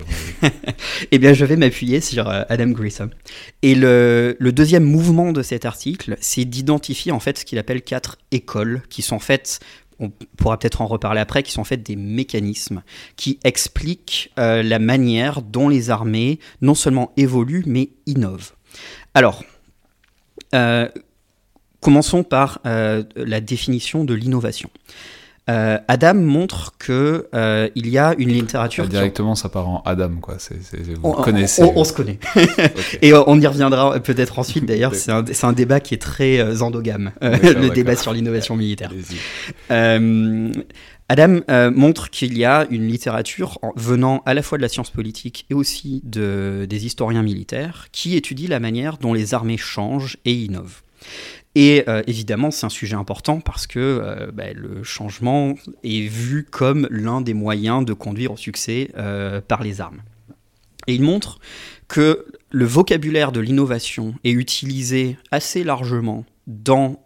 eh 1.11 1.19
bien, 1.19 1.33
je 1.33 1.45
vais 1.45 1.55
m'appuyer 1.55 2.01
sur 2.01 2.27
euh, 2.27 2.41
Adam 2.49 2.69
Grissom. 2.69 3.11
Et 3.61 3.75
le, 3.75 4.35
deuxième 4.39 4.83
mouvement 4.83 5.31
de 5.31 5.43
cet 5.43 5.65
article, 5.65 6.17
c'est 6.21 6.43
d'identifier 6.43 7.11
en 7.11 7.19
fait 7.19 7.37
ce 7.37 7.45
qu'il 7.45 7.59
appelle 7.59 7.83
quatre 7.83 8.17
écoles, 8.31 8.81
qui 8.89 9.03
sont 9.03 9.17
en 9.17 9.19
fait 9.19 9.59
on 9.99 10.09
pourra 10.37 10.57
peut-être 10.57 10.81
en 10.81 10.87
reparler 10.87 11.21
après, 11.21 11.43
qui 11.43 11.51
sont 11.51 11.61
en 11.61 11.65
fait 11.65 11.83
des 11.83 11.95
mécanismes 11.95 12.81
qui 13.15 13.39
expliquent 13.43 14.31
euh, 14.39 14.63
la 14.63 14.79
manière 14.79 15.43
dont 15.43 15.69
les 15.69 15.91
armées 15.91 16.39
non 16.61 16.73
seulement 16.73 17.13
évoluent, 17.15 17.63
mais 17.67 17.89
innovent. 18.07 18.53
Alors, 19.13 19.43
euh, 20.53 20.87
Commençons 21.87 22.23
par 22.23 22.59
euh, 22.65 23.03
la 23.15 23.39
définition 23.39 24.03
de 24.03 24.13
l'innovation. 24.13 24.69
Euh, 25.49 25.77
Adam 25.87 26.15
montre 26.15 26.73
que 26.77 27.29
euh, 27.33 27.69
il 27.75 27.87
y 27.87 27.97
a 27.97 28.13
une 28.17 28.27
littérature. 28.27 28.89
directement, 28.89 29.35
ça 29.35 29.47
part 29.47 29.69
en 29.69 29.81
Adam, 29.85 30.15
quoi. 30.21 30.35
vous 30.35 30.99
on, 31.01 31.13
connaissez. 31.13 31.63
On, 31.63 31.85
se 31.85 31.93
connaît. 31.93 32.19
Et 33.01 33.13
on 33.13 33.39
y 33.39 33.47
reviendra 33.47 34.01
peut-être 34.01 34.37
ensuite. 34.37 34.65
D'ailleurs, 34.65 34.95
c'est 34.95 35.13
un, 35.13 35.23
un, 35.43 35.53
débat 35.53 35.79
qui 35.79 35.93
est 35.93 36.01
très 36.01 36.61
endogame, 36.61 37.11
le 37.21 37.69
débat 37.69 37.95
sur 37.95 38.11
l'innovation 38.11 38.57
militaire. 38.57 38.91
Adam 39.69 41.39
montre 41.73 42.09
qu'il 42.09 42.37
y 42.37 42.43
a 42.43 42.67
une 42.69 42.85
littérature 42.85 43.59
venant 43.77 44.23
à 44.25 44.33
la 44.33 44.41
fois 44.41 44.57
de 44.57 44.61
la 44.61 44.67
science 44.67 44.89
politique 44.89 45.45
et 45.49 45.53
aussi 45.53 46.01
de, 46.03 46.67
des 46.69 46.85
historiens 46.85 47.23
militaires 47.23 47.87
qui 47.93 48.17
étudie 48.17 48.47
la 48.47 48.59
manière 48.59 48.97
dont 48.97 49.13
les 49.13 49.33
armées 49.33 49.55
changent 49.55 50.17
et 50.25 50.33
innovent. 50.33 50.81
Et 51.59 51.83
euh, 51.87 52.03
évidemment, 52.05 52.51
c'est 52.51 52.67
un 52.67 52.69
sujet 52.69 52.95
important 52.95 53.39
parce 53.39 53.65
que 53.65 53.79
euh, 53.79 54.29
bah, 54.31 54.53
le 54.53 54.83
changement 54.83 55.55
est 55.83 56.07
vu 56.07 56.43
comme 56.43 56.87
l'un 56.91 57.19
des 57.19 57.33
moyens 57.33 57.83
de 57.83 57.93
conduire 57.93 58.33
au 58.33 58.37
succès 58.37 58.91
euh, 58.95 59.41
par 59.41 59.63
les 59.63 59.81
armes. 59.81 60.03
Et 60.85 60.93
il 60.93 61.01
montre 61.01 61.39
que 61.87 62.27
le 62.51 62.65
vocabulaire 62.65 63.31
de 63.31 63.39
l'innovation 63.39 64.13
est 64.23 64.33
utilisé 64.33 65.17
assez 65.31 65.63
largement 65.63 66.25
dans, 66.45 67.01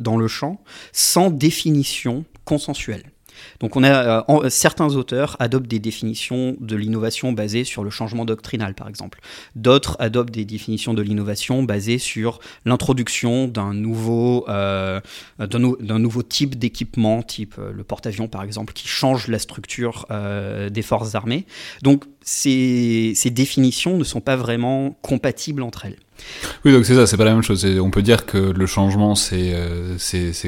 dans 0.00 0.16
le 0.16 0.28
champ 0.28 0.64
sans 0.92 1.30
définition 1.30 2.24
consensuelle. 2.46 3.04
Donc 3.64 3.76
on 3.76 3.82
a 3.82 4.26
euh, 4.28 4.50
certains 4.50 4.94
auteurs 4.94 5.36
adoptent 5.38 5.70
des 5.70 5.78
définitions 5.78 6.54
de 6.60 6.76
l'innovation 6.76 7.32
basées 7.32 7.64
sur 7.64 7.82
le 7.82 7.88
changement 7.88 8.26
doctrinal 8.26 8.74
par 8.74 8.90
exemple. 8.90 9.20
D'autres 9.56 9.96
adoptent 10.00 10.34
des 10.34 10.44
définitions 10.44 10.92
de 10.92 11.00
l'innovation 11.00 11.62
basées 11.62 11.96
sur 11.96 12.40
l'introduction 12.66 13.48
d'un 13.48 13.72
nouveau 13.72 14.44
euh, 14.50 15.00
nouveau 15.80 16.22
type 16.22 16.58
d'équipement, 16.58 17.22
type 17.22 17.54
euh, 17.58 17.72
le 17.72 17.84
porte-avions 17.84 18.28
par 18.28 18.42
exemple, 18.42 18.74
qui 18.74 18.86
change 18.86 19.28
la 19.28 19.38
structure 19.38 20.06
des 20.70 20.82
forces 20.82 21.14
armées. 21.14 21.46
Donc 21.82 22.04
ces, 22.24 23.30
définitions 23.30 23.96
ne 23.96 24.04
sont 24.04 24.20
pas 24.20 24.36
vraiment 24.36 24.96
compatibles 25.02 25.62
entre 25.62 25.86
elles. 25.86 25.98
Oui, 26.64 26.72
donc 26.72 26.86
c'est 26.86 26.94
ça, 26.94 27.06
c'est 27.06 27.16
pas 27.16 27.24
la 27.24 27.32
même 27.32 27.42
chose. 27.42 27.66
On 27.80 27.90
peut 27.90 28.02
dire 28.02 28.24
que 28.24 28.38
le 28.38 28.66
changement, 28.66 29.14
c'est 29.14 29.52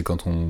quand 0.04 0.26
on, 0.26 0.48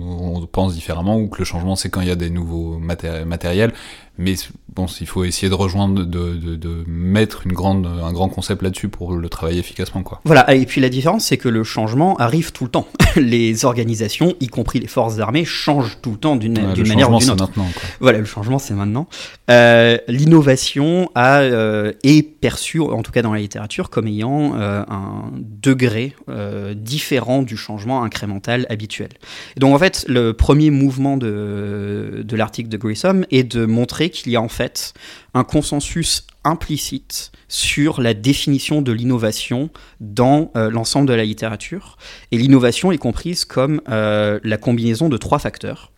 on, 0.00 0.46
pense 0.46 0.74
différemment, 0.74 1.18
ou 1.18 1.28
que 1.28 1.38
le 1.38 1.44
changement, 1.44 1.74
c'est 1.76 1.90
quand 1.90 2.00
y 2.08 2.12
a 2.12 2.16
des 2.16 2.30
nouveaux 2.30 2.78
matériels. 2.78 3.72
Mais 4.20 4.34
bon, 4.74 4.86
il 5.00 5.06
faut 5.06 5.22
essayer 5.22 5.48
de 5.48 5.54
rejoindre, 5.54 6.04
de, 6.04 6.34
de, 6.34 6.56
de 6.56 6.84
mettre 6.88 7.46
une 7.46 7.52
grande, 7.52 7.86
un 7.86 8.12
grand 8.12 8.28
concept 8.28 8.62
là-dessus 8.62 8.88
pour 8.88 9.12
le 9.12 9.28
travailler 9.28 9.60
efficacement. 9.60 10.02
Quoi. 10.02 10.20
Voilà, 10.24 10.52
et 10.52 10.66
puis 10.66 10.80
la 10.80 10.88
différence, 10.88 11.26
c'est 11.26 11.36
que 11.36 11.48
le 11.48 11.62
changement 11.62 12.16
arrive 12.16 12.50
tout 12.50 12.64
le 12.64 12.70
temps. 12.70 12.88
les 13.16 13.64
organisations, 13.64 14.34
y 14.40 14.48
compris 14.48 14.80
les 14.80 14.88
forces 14.88 15.20
armées, 15.20 15.44
changent 15.44 15.98
tout 16.02 16.10
le 16.10 16.16
temps 16.16 16.34
d'une 16.34 16.58
ouais, 16.58 16.82
manière 16.88 17.12
ou 17.12 17.18
d'une 17.18 17.30
autre. 17.30 17.44
Maintenant, 17.46 17.68
quoi. 17.72 17.82
Voilà, 18.00 18.18
le 18.18 18.24
changement, 18.24 18.58
c'est 18.58 18.74
maintenant. 18.74 19.06
Euh, 19.50 19.98
L'innovation 20.08 21.10
a 21.14 21.38
euh, 21.40 21.92
est 22.02 22.22
perçue, 22.22 22.80
en 22.80 23.02
tout 23.02 23.12
cas 23.12 23.22
dans 23.22 23.32
la 23.32 23.40
littérature, 23.40 23.88
comme 23.88 24.08
ayant 24.08 24.54
euh, 24.56 24.82
un 24.88 25.30
degré 25.38 26.14
euh, 26.28 26.74
différent 26.74 27.42
du 27.42 27.56
changement 27.56 28.02
incrémental 28.02 28.66
habituel. 28.68 29.10
Et 29.56 29.60
donc 29.60 29.74
en 29.74 29.78
fait, 29.78 30.04
le 30.08 30.32
premier 30.32 30.70
mouvement 30.70 31.16
de, 31.16 31.97
de 32.22 32.36
l'article 32.36 32.68
de 32.68 32.76
Grissom 32.76 33.24
est 33.30 33.44
de 33.44 33.66
montrer 33.66 34.10
qu'il 34.10 34.32
y 34.32 34.36
a 34.36 34.42
en 34.42 34.48
fait 34.48 34.94
un 35.34 35.44
consensus 35.44 36.26
implicite 36.44 37.32
sur 37.48 38.00
la 38.00 38.14
définition 38.14 38.82
de 38.82 38.92
l'innovation 38.92 39.70
dans 40.00 40.50
euh, 40.56 40.70
l'ensemble 40.70 41.08
de 41.08 41.14
la 41.14 41.24
littérature. 41.24 41.96
Et 42.32 42.38
l'innovation 42.38 42.92
est 42.92 42.98
comprise 42.98 43.44
comme 43.44 43.80
euh, 43.88 44.38
la 44.42 44.56
combinaison 44.56 45.08
de 45.08 45.16
trois 45.16 45.38
facteurs. 45.38 45.92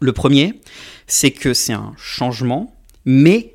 Le 0.00 0.12
premier, 0.12 0.60
c'est 1.06 1.30
que 1.30 1.54
c'est 1.54 1.72
un 1.72 1.94
changement, 1.96 2.74
mais 3.04 3.53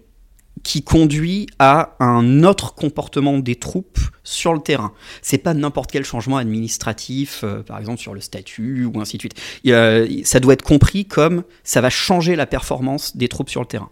qui 0.70 0.84
conduit 0.84 1.48
à 1.58 1.96
un 2.00 2.44
autre 2.44 2.76
comportement 2.76 3.40
des 3.40 3.56
troupes 3.56 3.98
sur 4.24 4.54
le 4.54 4.60
terrain. 4.60 4.94
C'est 5.24 5.40
pas 5.40 5.56
n'importe 5.56 5.92
quel 5.92 6.06
changement 6.06 6.38
administratif, 6.38 7.42
euh, 7.44 7.64
par 7.64 7.80
exemple 7.80 8.00
sur 8.00 8.14
le 8.14 8.22
statut 8.22 8.86
ou 8.86 9.02
ainsi 9.02 9.18
de 9.18 9.24
suite. 9.24 10.26
ça 10.28 10.40
doit 10.40 10.54
être 10.54 10.62
compris 10.62 11.06
comme 11.06 11.42
ça 11.64 11.82
va 11.82 11.90
changer 11.90 12.36
la 12.36 12.46
performance 12.46 13.18
des 13.18 13.28
troupes 13.28 13.50
sur 13.50 13.62
le 13.62 13.66
terrain. 13.66 13.90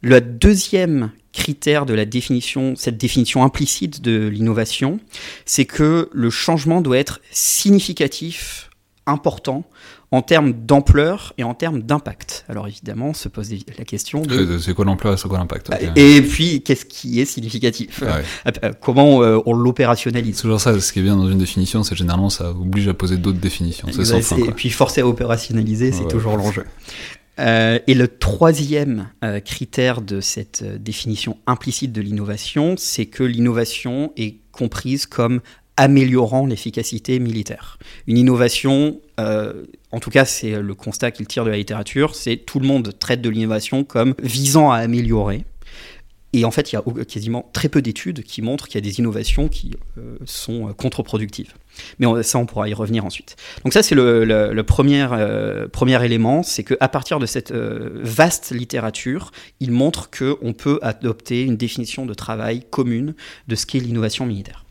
Le 0.00 0.20
deuxième 0.20 1.12
critère 1.32 1.86
de 1.86 1.94
la 1.94 2.06
définition, 2.06 2.74
cette 2.74 2.96
définition 2.98 3.44
implicite 3.44 4.02
de 4.02 4.26
l'innovation, 4.26 4.98
c'est 5.46 5.64
que 5.64 6.10
le 6.12 6.30
changement 6.30 6.80
doit 6.80 6.98
être 6.98 7.20
significatif, 7.30 8.68
important, 9.06 9.64
en 10.12 10.22
termes 10.22 10.52
d'ampleur 10.52 11.34
et 11.38 11.44
en 11.44 11.54
termes 11.54 11.82
d'impact. 11.82 12.44
Alors 12.48 12.66
évidemment, 12.66 13.14
se 13.14 13.28
pose 13.28 13.52
la 13.78 13.84
question 13.84 14.22
de... 14.22 14.34
Euh, 14.34 14.58
c'est 14.58 14.74
quoi 14.74 14.84
l'ampleur 14.84 15.14
et 15.14 15.16
c'est 15.16 15.28
quoi 15.28 15.38
l'impact 15.38 15.70
Et 15.94 16.20
puis, 16.22 16.62
qu'est-ce 16.62 16.84
qui 16.84 17.20
est 17.20 17.24
significatif 17.24 18.02
ah 18.06 18.50
euh, 18.64 18.72
Comment 18.80 19.22
euh, 19.22 19.38
on 19.46 19.54
l'opérationnalise 19.54 20.36
C'est 20.36 20.42
toujours 20.42 20.60
ça, 20.60 20.78
ce 20.80 20.92
qui 20.92 20.98
est 20.98 21.02
bien 21.02 21.16
dans 21.16 21.28
une 21.28 21.38
définition, 21.38 21.84
c'est 21.84 21.94
généralement 21.94 22.30
ça 22.30 22.50
oblige 22.50 22.88
à 22.88 22.94
poser 22.94 23.18
d'autres 23.18 23.38
définitions. 23.38 23.86
et 23.88 24.52
puis 24.52 24.70
forcer 24.70 25.02
à 25.02 25.06
opérationnaliser, 25.06 25.92
c'est 25.92 26.08
toujours 26.08 26.36
l'enjeu. 26.36 26.64
et 27.38 27.94
le 27.94 28.08
troisième 28.08 29.10
critère 29.44 30.00
de 30.00 30.20
cette 30.20 30.64
définition 30.82 31.38
implicite 31.46 31.92
de 31.92 32.00
l'innovation, 32.00 32.74
c'est 32.76 33.06
que 33.06 33.22
l'innovation 33.22 34.12
est 34.16 34.38
comprise 34.50 35.06
comme 35.06 35.40
améliorant 35.80 36.44
l'efficacité 36.44 37.18
militaire. 37.18 37.78
Une 38.06 38.18
innovation, 38.18 39.00
euh, 39.18 39.64
en 39.92 39.98
tout 39.98 40.10
cas 40.10 40.26
c'est 40.26 40.60
le 40.60 40.74
constat 40.74 41.10
qu'il 41.10 41.26
tire 41.26 41.46
de 41.46 41.50
la 41.50 41.56
littérature, 41.56 42.14
c'est 42.14 42.36
tout 42.36 42.60
le 42.60 42.66
monde 42.66 42.92
traite 42.98 43.22
de 43.22 43.30
l'innovation 43.30 43.82
comme 43.82 44.14
visant 44.22 44.70
à 44.70 44.76
améliorer. 44.76 45.46
Et 46.32 46.44
en 46.44 46.50
fait, 46.52 46.70
il 46.70 46.76
y 46.76 46.78
a 46.78 47.04
quasiment 47.04 47.50
très 47.52 47.68
peu 47.68 47.82
d'études 47.82 48.22
qui 48.22 48.40
montrent 48.40 48.68
qu'il 48.68 48.76
y 48.76 48.78
a 48.78 48.88
des 48.88 49.00
innovations 49.00 49.48
qui 49.48 49.72
euh, 49.98 50.16
sont 50.26 50.68
euh, 50.68 50.72
contre-productives. 50.74 51.54
Mais 51.98 52.06
ça, 52.22 52.38
on 52.38 52.46
pourra 52.46 52.68
y 52.68 52.74
revenir 52.74 53.06
ensuite. 53.06 53.36
Donc 53.64 53.72
ça, 53.72 53.82
c'est 53.82 53.94
le, 53.94 54.60
premier, 54.62 55.08
premier 55.72 56.04
élément, 56.04 56.42
c'est 56.42 56.62
qu'à 56.62 56.88
partir 56.88 57.18
de 57.18 57.26
cette 57.26 57.52
vaste 57.52 58.50
littérature, 58.50 59.32
il 59.60 59.72
montre 59.72 60.10
qu'on 60.10 60.52
peut 60.52 60.78
adopter 60.82 61.42
une 61.42 61.56
définition 61.56 62.04
de 62.04 62.12
travail 62.12 62.64
commune 62.68 63.14
de 63.48 63.54
ce 63.54 63.64
qu'est 63.64 63.80
l'innovation 63.80 64.26
militaire. 64.26 64.64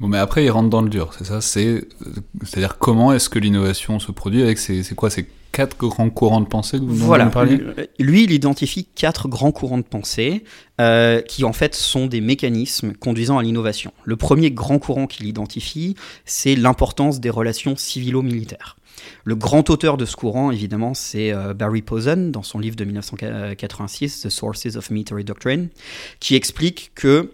Bon, 0.00 0.08
mais 0.08 0.18
après, 0.18 0.44
il 0.44 0.50
rentre 0.50 0.70
dans 0.70 0.82
le 0.82 0.88
dur, 0.88 1.12
c'est 1.16 1.24
ça 1.24 1.40
C'est, 1.40 1.86
c'est-à-dire 2.44 2.78
comment 2.78 3.12
est-ce 3.12 3.28
que 3.28 3.38
l'innovation 3.38 3.98
se 3.98 4.12
produit 4.12 4.42
avec 4.42 4.58
ces, 4.58 4.82
c'est 4.82 4.94
quoi, 4.94 5.10
ces 5.10 5.26
quatre 5.52 5.76
grands 5.76 6.10
courants 6.10 6.40
de 6.40 6.46
pensée 6.46 6.78
que 6.78 6.84
vous 6.84 6.94
voilà. 6.94 7.26
parlez 7.26 7.60
Lui, 7.98 8.24
il 8.24 8.30
identifie 8.30 8.84
quatre 8.94 9.28
grands 9.28 9.52
courants 9.52 9.78
de 9.78 9.82
pensée 9.82 10.44
euh, 10.80 11.20
qui, 11.22 11.44
en 11.44 11.52
fait, 11.52 11.74
sont 11.74 12.06
des 12.06 12.20
mécanismes 12.20 12.92
conduisant 12.94 13.38
à 13.38 13.42
l'innovation. 13.42 13.92
Le 14.04 14.16
premier 14.16 14.50
grand 14.50 14.78
courant 14.78 15.06
qu'il 15.06 15.26
identifie, 15.26 15.96
c'est 16.24 16.54
l'importance 16.54 17.20
des 17.20 17.30
relations 17.30 17.76
civilo-militaires. 17.76 18.76
Le 19.24 19.34
grand 19.34 19.70
auteur 19.70 19.96
de 19.96 20.04
ce 20.04 20.14
courant, 20.14 20.50
évidemment, 20.50 20.94
c'est 20.94 21.32
euh, 21.32 21.54
Barry 21.54 21.82
Posen, 21.82 22.30
dans 22.30 22.42
son 22.42 22.58
livre 22.58 22.76
de 22.76 22.84
1986, 22.84 24.22
The 24.22 24.28
Sources 24.28 24.76
of 24.76 24.90
Military 24.90 25.24
Doctrine, 25.24 25.68
qui 26.20 26.36
explique 26.36 26.92
que 26.94 27.30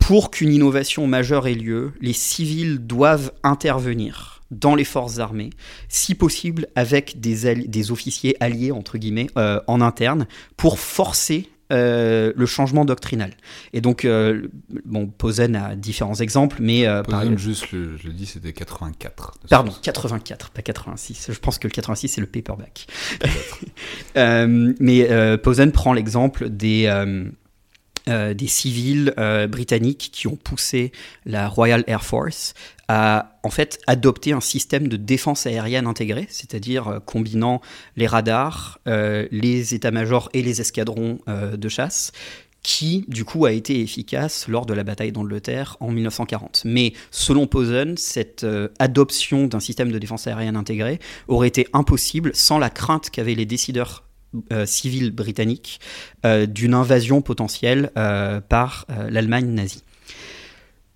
pour 0.00 0.30
qu'une 0.32 0.52
innovation 0.52 1.06
majeure 1.06 1.46
ait 1.46 1.54
lieu, 1.54 1.92
les 2.00 2.12
civils 2.12 2.78
doivent 2.78 3.32
intervenir 3.44 4.42
dans 4.50 4.74
les 4.74 4.84
forces 4.84 5.20
armées, 5.20 5.50
si 5.88 6.16
possible 6.16 6.66
avec 6.74 7.20
des, 7.20 7.54
des 7.54 7.90
officiers 7.92 8.36
alliés, 8.40 8.72
entre 8.72 8.98
guillemets, 8.98 9.28
euh, 9.36 9.60
en 9.68 9.80
interne, 9.80 10.26
pour 10.56 10.80
forcer 10.80 11.48
euh, 11.72 12.32
le 12.34 12.46
changement 12.46 12.84
doctrinal. 12.84 13.30
Et 13.72 13.80
donc, 13.80 14.04
euh, 14.04 14.48
bon, 14.84 15.06
Posen 15.06 15.54
a 15.54 15.76
différents 15.76 16.16
exemples, 16.16 16.56
mais... 16.60 16.84
Posen, 17.04 17.38
juste, 17.38 17.66
je 17.70 18.04
le 18.04 18.12
dis, 18.12 18.26
c'était 18.26 18.52
84. 18.52 19.34
Pardon, 19.48 19.72
84, 19.80 20.50
pas 20.50 20.62
86. 20.62 21.30
Je 21.30 21.38
pense 21.38 21.60
que 21.60 21.68
le 21.68 21.72
86, 21.72 22.08
c'est 22.08 22.20
le 22.20 22.26
paperback. 22.26 22.88
mais 24.16 25.38
Posen 25.38 25.70
prend 25.70 25.92
l'exemple 25.92 26.48
des 26.48 26.88
euh, 28.10 28.34
des 28.34 28.48
civils 28.48 29.14
euh, 29.18 29.46
britanniques 29.46 30.10
qui 30.12 30.26
ont 30.26 30.36
poussé 30.36 30.90
la 31.26 31.48
Royal 31.48 31.84
Air 31.86 32.02
Force 32.02 32.54
à 32.88 33.38
en 33.44 33.50
fait 33.50 33.78
adopter 33.86 34.32
un 34.32 34.40
système 34.40 34.88
de 34.88 34.96
défense 34.96 35.46
aérienne 35.46 35.86
intégré, 35.86 36.26
c'est-à-dire 36.28 36.88
euh, 36.88 36.98
combinant 36.98 37.60
les 37.96 38.08
radars, 38.08 38.80
les 38.86 39.74
états-majors 39.74 40.28
et 40.32 40.42
les 40.42 40.60
escadrons 40.60 41.18
de 41.26 41.68
chasse, 41.68 42.12
qui 42.62 43.04
du 43.08 43.24
coup 43.24 43.46
a 43.46 43.52
été 43.52 43.80
efficace 43.80 44.48
lors 44.48 44.66
de 44.66 44.74
la 44.74 44.82
bataille 44.82 45.12
d'Angleterre 45.12 45.76
en 45.80 45.90
1940. 45.90 46.62
Mais 46.64 46.92
selon 47.10 47.46
Posen, 47.46 47.96
cette 47.96 48.46
adoption 48.78 49.46
d'un 49.46 49.60
système 49.60 49.92
de 49.92 49.98
défense 49.98 50.26
aérienne 50.26 50.56
intégré 50.56 50.98
aurait 51.28 51.48
été 51.48 51.66
impossible 51.72 52.32
sans 52.34 52.58
la 52.58 52.70
crainte 52.70 53.10
qu'avaient 53.10 53.34
les 53.34 53.46
décideurs 53.46 54.04
euh, 54.52 54.64
civile 54.64 55.10
britannique 55.10 55.80
euh, 56.24 56.46
d'une 56.46 56.72
invasion 56.74 57.20
potentielle 57.20 57.90
euh, 57.96 58.40
par 58.40 58.86
l'Allemagne 59.08 59.48
nazie. 59.48 59.82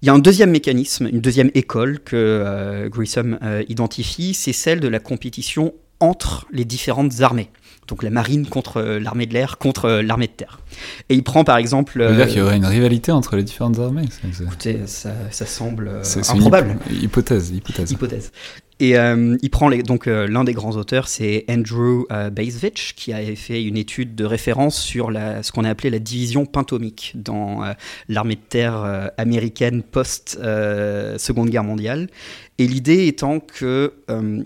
Il 0.02 0.06
y 0.06 0.08
a 0.08 0.12
un 0.12 0.20
deuxième 0.20 0.50
mécanisme, 0.50 1.08
une 1.08 1.20
deuxième 1.20 1.50
école 1.54 1.98
que 1.98 2.88
Grissom 2.92 3.38
identifie, 3.68 4.34
c'est 4.34 4.52
celle 4.52 4.80
de 4.80 4.88
la 4.88 5.00
compétition 5.00 5.72
entre 5.98 6.46
les 6.52 6.66
différentes 6.66 7.22
armées. 7.22 7.50
Donc 7.88 8.02
la 8.02 8.10
marine 8.10 8.46
contre 8.46 8.82
l'armée 8.82 9.26
de 9.26 9.32
l'air, 9.32 9.56
contre 9.56 9.88
l'armée 9.90 10.26
de 10.26 10.32
terre. 10.32 10.60
Et 11.08 11.14
il 11.14 11.24
prend 11.24 11.42
par 11.42 11.56
exemple. 11.56 12.00
Ça 12.00 12.08
veut 12.08 12.16
dire 12.16 12.26
qu'il 12.26 12.38
y 12.38 12.42
aurait 12.42 12.56
une 12.56 12.66
rivalité 12.66 13.12
entre 13.12 13.36
les 13.36 13.42
différentes 13.42 13.78
armées 13.78 14.04
Écoutez, 14.42 14.80
ça, 14.86 15.14
semble 15.30 16.02
improbable. 16.28 16.76
hypothèse, 16.90 17.50
hypothèse. 17.50 17.90
Hypothèse. 17.90 18.30
Et 18.80 18.98
euh, 18.98 19.36
il 19.40 19.50
prend 19.50 19.70
donc 19.70 20.08
euh, 20.08 20.26
l'un 20.26 20.42
des 20.42 20.52
grands 20.52 20.76
auteurs, 20.76 21.06
c'est 21.06 21.44
Andrew 21.48 22.06
euh, 22.10 22.30
qui 22.96 23.12
a 23.12 23.36
fait 23.36 23.62
une 23.62 23.76
étude 23.76 24.16
de 24.16 24.24
référence 24.24 24.80
sur 24.80 25.12
ce 25.12 25.52
qu'on 25.52 25.64
a 25.64 25.70
appelé 25.70 25.90
la 25.90 26.00
division 26.00 26.44
pentomique 26.44 27.12
dans 27.14 27.64
euh, 27.64 27.72
l'armée 28.08 28.34
de 28.34 28.40
terre 28.40 29.10
américaine 29.16 29.82
post 29.82 30.38
Seconde 31.18 31.50
Guerre 31.50 31.64
mondiale. 31.64 32.08
Et 32.58 32.66
l'idée 32.68 33.08
étant 33.08 33.40
que, 33.40 33.94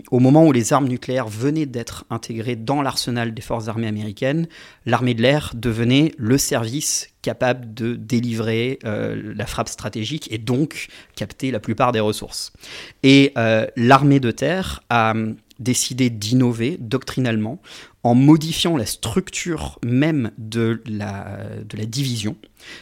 au 0.09 0.19
moment 0.19 0.45
où 0.45 0.51
les 0.51 0.73
armes 0.73 0.87
nucléaires 0.87 1.27
venaient 1.27 1.67
d'être 1.67 2.05
intégrées 2.09 2.55
dans 2.55 2.81
l'arsenal 2.81 3.33
des 3.33 3.41
forces 3.41 3.67
armées 3.67 3.87
américaines, 3.87 4.47
l'armée 4.85 5.13
de 5.13 5.21
l'air 5.21 5.51
devenait 5.55 6.13
le 6.17 6.37
service 6.37 7.09
capable 7.21 7.73
de 7.73 7.95
délivrer 7.95 8.79
euh, 8.85 9.33
la 9.35 9.45
frappe 9.45 9.67
stratégique 9.67 10.31
et 10.31 10.37
donc 10.37 10.87
capter 11.15 11.51
la 11.51 11.59
plupart 11.59 11.91
des 11.91 11.99
ressources. 11.99 12.53
Et 13.03 13.33
euh, 13.37 13.67
l'armée 13.75 14.19
de 14.19 14.31
terre 14.31 14.81
a 14.89 15.13
décidé 15.59 16.09
d'innover 16.09 16.77
doctrinalement 16.79 17.61
en 18.03 18.15
modifiant 18.15 18.77
la 18.77 18.85
structure 18.85 19.77
même 19.83 20.31
de 20.37 20.81
la, 20.85 21.39
de 21.67 21.77
la 21.77 21.85
division, 21.85 22.37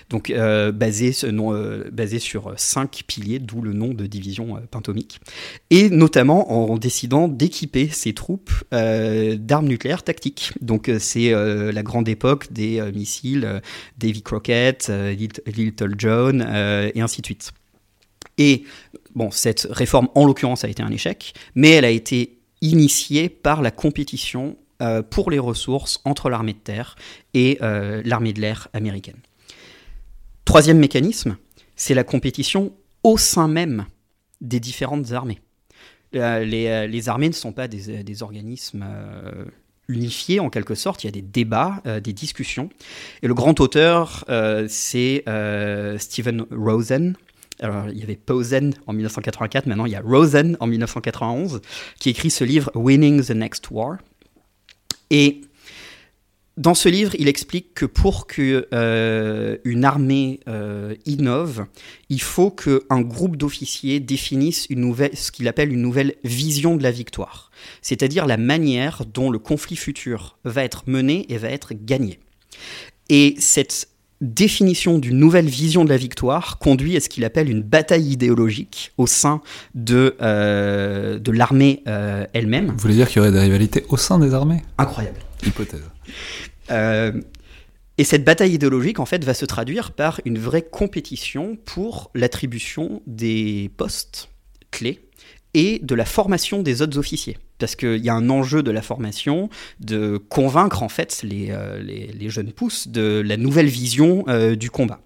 donc 0.10 0.30
euh, 0.30 0.72
basée 0.72 1.12
euh, 1.24 2.20
sur 2.20 2.54
cinq 2.58 3.04
piliers, 3.08 3.40
d'où 3.40 3.62
le 3.62 3.74
nom 3.74 3.94
de 3.96 4.06
division 4.06 4.58
euh, 4.58 4.60
pentomique, 4.70 5.20
et 5.72 5.90
notamment 5.90 6.52
en 6.52 6.78
décidant 6.78 7.28
d'équiper 7.28 7.90
ses 7.90 8.14
troupes 8.14 8.52
d'armes 8.72 9.68
nucléaires 9.68 10.04
tactiques. 10.04 10.52
Donc 10.62 10.92
c'est 11.00 11.32
la 11.32 11.84
grande 11.84 12.08
époque 12.08 12.52
des 12.52 12.82
missiles 12.94 13.62
Davy 13.98 14.22
Crockett, 14.22 14.92
Little 15.48 15.96
John, 15.98 16.42
et 16.94 17.02
ainsi 17.02 17.22
de 17.22 17.26
suite. 17.26 17.52
Et 18.38 18.64
bon, 19.16 19.32
cette 19.32 19.68
réforme 19.70 20.10
en 20.16 20.26
l'occurrence 20.26 20.64
a 20.64 20.70
été 20.70 20.84
un 20.84 20.92
échec, 20.92 21.34
mais 21.56 21.72
elle 21.72 21.86
a 21.86 21.90
été 21.90 22.37
initiée 22.62 23.30
par 23.30 23.62
la 23.62 23.72
compétition 23.72 24.58
euh, 24.82 25.02
pour 25.02 25.32
les 25.32 25.40
ressources 25.40 26.02
entre 26.06 26.30
l'armée 26.30 26.54
de 26.54 26.60
terre 26.60 26.96
et 27.34 27.58
euh, 27.64 28.04
l'armée 28.06 28.32
de 28.32 28.42
l'air 28.42 28.68
américaine. 28.74 29.18
Troisième 30.46 30.78
mécanisme, 30.78 31.38
c'est 31.76 31.96
la 31.96 32.04
compétition 32.04 32.74
au 33.04 33.18
sein 33.18 33.48
même 33.48 33.86
des 34.40 34.60
différentes 34.60 35.14
armées. 35.14 35.40
Euh, 36.16 36.44
les, 36.44 37.10
armées 37.10 37.30
ne 37.30 37.34
sont 37.34 37.54
pas 37.54 37.68
des, 37.68 38.22
organismes 38.22 38.86
unifiés 39.88 40.40
en 40.40 40.52
quelque 40.52 40.76
sorte, 40.76 41.04
il 41.04 41.08
y 41.08 41.10
a 41.10 41.12
des 41.12 41.24
débats, 41.24 41.82
des 42.04 42.14
discussions. 42.14 42.70
Et 43.24 43.28
le 43.28 43.34
grand 43.34 43.60
auteur, 43.60 44.26
c'est 44.70 45.24
Stephen 45.98 46.46
Rosen, 46.52 47.16
alors, 47.60 47.90
il 47.90 47.98
y 47.98 48.04
avait 48.04 48.16
Posen 48.16 48.74
en 48.86 48.94
1984, 48.94 49.66
maintenant 49.66 49.86
il 49.86 49.92
y 49.92 49.96
a 49.96 50.02
Rosen 50.02 50.58
en 50.60 50.68
1991, 50.68 51.62
qui 52.00 52.10
écrit 52.10 52.30
ce 52.30 52.44
livre 52.44 52.72
Winning 52.76 53.24
the 53.24 53.32
Next 53.32 53.72
War, 53.72 53.98
et 55.10 55.42
dans 56.58 56.74
ce 56.74 56.90
livre, 56.90 57.14
il 57.20 57.28
explique 57.28 57.76
que 57.76 57.86
pour 57.86 58.26
qu'une 58.26 58.66
euh, 58.74 59.84
armée 59.84 60.40
euh, 60.48 60.96
innove, 61.06 61.68
il 62.10 62.20
faut 62.20 62.50
qu'un 62.50 63.02
groupe 63.02 63.38
d'officiers 63.38 64.00
définisse 64.00 64.66
une 64.72 64.80
nouvelle, 64.80 65.16
ce 65.16 65.32
qu'il 65.32 65.48
appelle 65.48 65.72
une 65.72 65.84
nouvelle 65.84 66.16
vision 66.24 66.76
de 66.76 66.82
la 66.82 66.90
victoire, 66.90 67.52
c'est-à-dire 67.84 68.26
la 68.26 68.38
manière 68.38 69.06
dont 69.06 69.30
le 69.30 69.38
conflit 69.38 69.76
futur 69.76 70.40
va 70.46 70.64
être 70.64 70.84
mené 70.88 71.32
et 71.32 71.38
va 71.38 71.50
être 71.50 71.74
gagné. 71.76 72.20
Et 73.10 73.36
cette 73.38 73.90
définition 74.22 74.98
d'une 74.98 75.18
nouvelle 75.18 75.48
vision 75.48 75.84
de 75.86 75.90
la 75.90 75.98
victoire 75.98 76.58
conduit 76.58 76.98
à 76.98 77.00
ce 77.00 77.10
qu'il 77.10 77.24
appelle 77.26 77.50
une 77.50 77.62
bataille 77.62 78.12
idéologique 78.12 78.92
au 78.98 79.08
sein 79.08 79.42
de, 79.76 80.16
euh, 80.22 81.20
de 81.20 81.32
l'armée 81.32 81.84
euh, 81.88 82.26
elle-même. 82.34 82.68
Vous 82.68 82.78
voulez 82.78 82.96
dire 82.96 83.08
qu'il 83.08 83.18
y 83.18 83.20
aurait 83.20 83.32
des 83.32 83.40
rivalités 83.40 83.86
au 83.90 83.98
sein 83.98 84.20
des 84.20 84.34
armées? 84.34 84.64
Incroyable. 84.78 85.20
Hypothèse. 85.46 85.84
Euh, 86.72 87.12
et 87.98 88.04
cette 88.04 88.24
bataille 88.24 88.54
idéologique, 88.54 89.00
en 89.00 89.06
fait, 89.06 89.24
va 89.24 89.34
se 89.34 89.46
traduire 89.46 89.92
par 89.92 90.22
une 90.26 90.38
vraie 90.38 90.62
compétition 90.62 91.58
pour 91.66 92.12
l'attribution 92.14 93.02
des 93.08 93.72
postes 93.78 94.30
clés 94.72 95.07
et 95.54 95.80
de 95.84 95.96
la 95.96 96.06
formation 96.06 96.62
des 96.62 96.82
autres 96.82 96.98
officiers. 96.98 97.38
Parce 97.58 97.76
qu'il 97.76 98.04
y 98.04 98.10
a 98.10 98.14
un 98.14 98.30
enjeu 98.30 98.62
de 98.62 98.72
la 98.72 98.82
formation, 98.82 99.50
de 99.80 100.18
convaincre 100.18 100.84
en 100.84 100.90
fait 100.90 101.22
les, 101.24 101.48
euh, 101.50 101.82
les, 101.82 102.30
jeunes 102.30 102.52
pousses 102.52 102.88
de 102.88 103.24
la 103.26 103.38
nouvelle 103.38 103.68
vision 103.68 104.26
euh, 104.28 104.56
du 104.56 104.70
combat. 104.70 105.00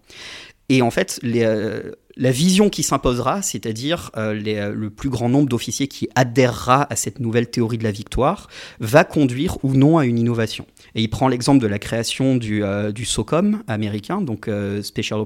Et 0.67 0.81
en 0.81 0.91
fait, 0.91 1.19
euh, 1.23 1.91
la 2.15 2.31
vision 2.31 2.69
qui 2.69 2.83
s'imposera, 2.83 3.41
c'est-à-dire 3.41 4.09
le 4.15 4.87
plus 4.89 5.09
grand 5.09 5.27
nombre 5.27 5.49
d'officiers 5.49 5.87
qui 5.87 6.07
adhérera 6.15 6.87
à 6.89 6.95
cette 6.95 7.19
nouvelle 7.19 7.49
théorie 7.49 7.77
de 7.77 7.83
la 7.83 7.91
victoire, 7.91 8.47
va 8.79 9.03
conduire 9.03 9.57
ou 9.63 9.73
non 9.73 9.97
à 9.97 10.05
une 10.05 10.17
innovation. 10.17 10.65
Et 10.95 11.01
il 11.01 11.09
prend 11.09 11.27
l'exemple 11.27 11.61
de 11.61 11.67
la 11.67 11.77
création 11.77 12.37
du, 12.37 12.63
du 12.93 13.05
SOCOM 13.05 13.63
américain, 13.67 14.21
donc 14.21 14.49
Special 14.81 15.19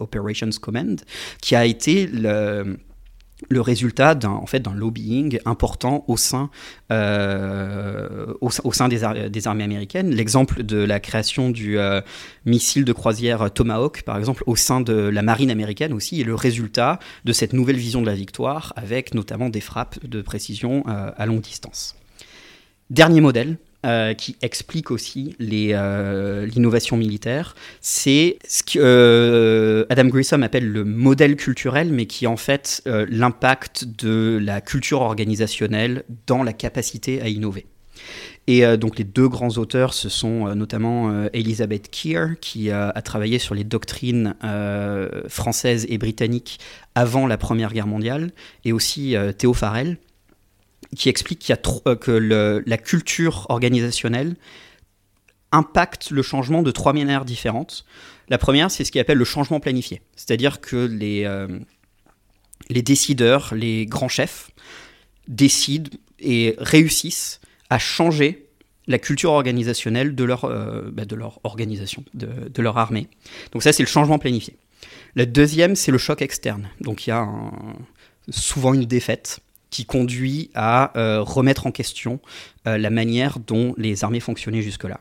Operations 0.00 0.50
Command, 0.60 1.00
qui 1.40 1.54
a 1.54 1.64
été 1.66 2.08
le 2.08 2.76
le 3.48 3.60
résultat 3.60 4.14
d'un 4.14 4.30
en 4.30 4.46
fait, 4.46 4.66
lobbying 4.74 5.38
important 5.44 6.04
au 6.08 6.16
sein, 6.16 6.50
euh, 6.92 8.32
au, 8.40 8.72
sein 8.72 8.88
des, 8.88 9.04
armées 9.46 9.64
américaines. 9.64 10.10
L'exemple 10.10 10.62
de 10.62 10.78
la 10.78 11.00
création 11.00 11.50
du 11.50 11.78
euh, 11.78 12.00
missile 12.44 12.84
de 12.84 12.92
croisière 12.92 13.50
Tomahawk, 13.50 14.02
par 14.02 14.18
exemple, 14.18 14.42
au 14.46 14.56
sein 14.56 14.80
de 14.80 14.94
la 14.94 15.22
marine 15.22 15.50
américaine 15.50 15.92
aussi, 15.92 16.20
est 16.20 16.24
le 16.24 16.34
résultat 16.34 16.98
de 17.24 17.32
cette 17.32 17.52
nouvelle 17.52 17.76
vision 17.76 18.00
de 18.00 18.06
la 18.06 18.14
victoire, 18.14 18.72
avec 18.76 19.14
notamment 19.14 19.48
des 19.48 19.60
frappes 19.60 20.04
de 20.04 20.22
précision 20.22 20.84
euh, 20.88 21.10
à 21.16 21.26
longue 21.26 21.40
distance. 21.40 21.96
Dernier 22.90 23.20
modèle, 23.20 23.58
euh, 23.86 24.12
qui 24.12 24.36
explique 24.42 24.90
aussi 24.90 25.34
euh, 25.40 26.44
l'innovation 26.44 26.98
militaire. 26.98 27.54
C'est 27.80 28.36
ce 28.46 28.62
que 28.62 28.78
euh, 28.78 29.86
Adam 29.88 30.04
Grissom 30.04 30.42
appelle 30.42 30.70
le 30.70 30.84
modèle 30.84 31.34
culturel, 31.34 31.90
mais 31.90 32.04
qui 32.04 32.26
est 32.26 32.28
en 32.28 32.36
fait 32.36 32.82
l'impact 32.84 33.86
de 33.86 34.38
la 34.42 34.60
culture 34.60 35.00
organisationnelle 35.00 36.04
dans 36.26 36.42
la 36.42 36.52
capacité 36.52 37.22
à 37.22 37.28
innover. 37.28 37.64
Et 38.46 38.76
donc 38.76 38.98
les 38.98 39.04
deux 39.04 39.28
grands 39.28 39.56
auteurs, 39.56 39.94
ce 39.94 40.10
sont 40.10 40.54
notamment 40.54 41.28
Elizabeth 41.32 41.90
Keir, 41.90 42.38
qui 42.40 42.70
a 42.70 42.92
travaillé 43.02 43.38
sur 43.38 43.54
les 43.54 43.64
doctrines 43.64 44.34
françaises 45.28 45.86
et 45.88 45.98
britanniques 45.98 46.58
avant 46.94 47.26
la 47.26 47.38
Première 47.38 47.72
Guerre 47.72 47.86
mondiale, 47.86 48.32
et 48.64 48.72
aussi 48.72 49.14
Théo 49.38 49.54
Farrell, 49.54 49.98
qui 50.96 51.08
explique 51.08 51.38
qu'il 51.38 51.54
y 51.54 51.58
a 51.58 51.60
euh, 51.86 51.96
que 51.96 52.62
la 52.64 52.78
culture 52.78 53.46
organisationnelle 53.48 54.36
impacte 55.52 56.10
le 56.10 56.22
changement 56.22 56.62
de 56.62 56.70
trois 56.70 56.92
manières 56.92 57.24
différentes. 57.24 57.84
La 58.28 58.38
première, 58.38 58.70
c'est 58.70 58.84
ce 58.84 58.92
qu'il 58.92 59.00
appelle 59.00 59.18
le 59.18 59.24
changement 59.24 59.60
planifié. 59.60 60.00
C'est-à-dire 60.14 60.60
que 60.60 60.76
les, 60.76 61.24
euh, 61.24 61.48
les 62.68 62.82
décideurs, 62.82 63.54
les 63.54 63.86
grands 63.86 64.08
chefs, 64.08 64.50
décident 65.26 65.90
et 66.20 66.54
réussissent 66.58 67.40
à 67.68 67.78
changer 67.78 68.46
la 68.86 68.98
culture 68.98 69.32
organisationnelle 69.32 70.14
de 70.14 70.24
leur, 70.24 70.44
euh, 70.44 70.90
bah, 70.92 71.04
de 71.04 71.14
leur 71.14 71.40
organisation, 71.44 72.04
de, 72.14 72.48
de, 72.48 72.62
leur 72.62 72.78
armée. 72.78 73.08
Donc 73.52 73.62
ça, 73.62 73.72
c'est 73.72 73.82
le 73.82 73.88
changement 73.88 74.18
planifié. 74.18 74.56
La 75.14 75.26
deuxième, 75.26 75.76
c'est 75.76 75.92
le 75.92 75.98
choc 75.98 76.22
externe. 76.22 76.68
Donc 76.80 77.06
il 77.06 77.10
y 77.10 77.12
a 77.12 77.28
souvent 78.30 78.74
une 78.74 78.84
défaite 78.84 79.40
qui 79.70 79.84
conduit 79.86 80.50
à 80.54 80.96
euh, 80.98 81.22
remettre 81.22 81.66
en 81.66 81.72
question 81.72 82.20
euh, 82.66 82.76
la 82.76 82.90
manière 82.90 83.38
dont 83.38 83.74
les 83.78 84.04
armées 84.04 84.20
fonctionnaient 84.20 84.62
jusque-là. 84.62 84.98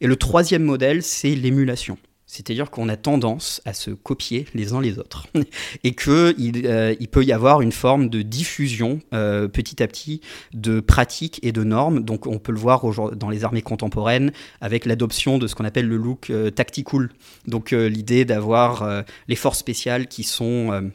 Et 0.00 0.06
le 0.06 0.16
troisième 0.16 0.62
modèle, 0.62 1.02
c'est 1.02 1.34
l'émulation. 1.34 1.98
C'est-à-dire 2.26 2.70
qu'on 2.70 2.88
a 2.88 2.96
tendance 2.96 3.60
à 3.66 3.74
se 3.74 3.90
copier 3.90 4.46
les 4.54 4.72
uns 4.72 4.80
les 4.80 4.98
autres. 4.98 5.26
Et 5.84 5.94
qu'il 5.94 6.66
euh, 6.66 6.94
il 6.98 7.08
peut 7.08 7.24
y 7.24 7.32
avoir 7.32 7.60
une 7.60 7.72
forme 7.72 8.08
de 8.08 8.22
diffusion 8.22 9.00
petit 9.10 9.82
à 9.82 9.86
petit 9.86 10.22
de 10.54 10.80
pratiques 10.80 11.40
et 11.42 11.52
de 11.52 11.62
normes. 11.62 12.00
Donc 12.00 12.26
on 12.26 12.38
peut 12.38 12.52
le 12.52 12.58
voir 12.58 12.82
dans 13.14 13.28
les 13.28 13.44
armées 13.44 13.60
contemporaines 13.60 14.32
avec 14.62 14.86
l'adoption 14.86 15.36
de 15.36 15.46
ce 15.46 15.54
qu'on 15.54 15.66
appelle 15.66 15.86
le 15.86 15.96
look 15.96 16.32
tactical. 16.54 17.10
Donc 17.46 17.72
l'idée 17.72 18.24
d'avoir 18.24 19.04
les 19.28 19.36
forces 19.36 19.58
spéciales 19.58 20.06
qui 20.06 20.22
sont 20.22 20.90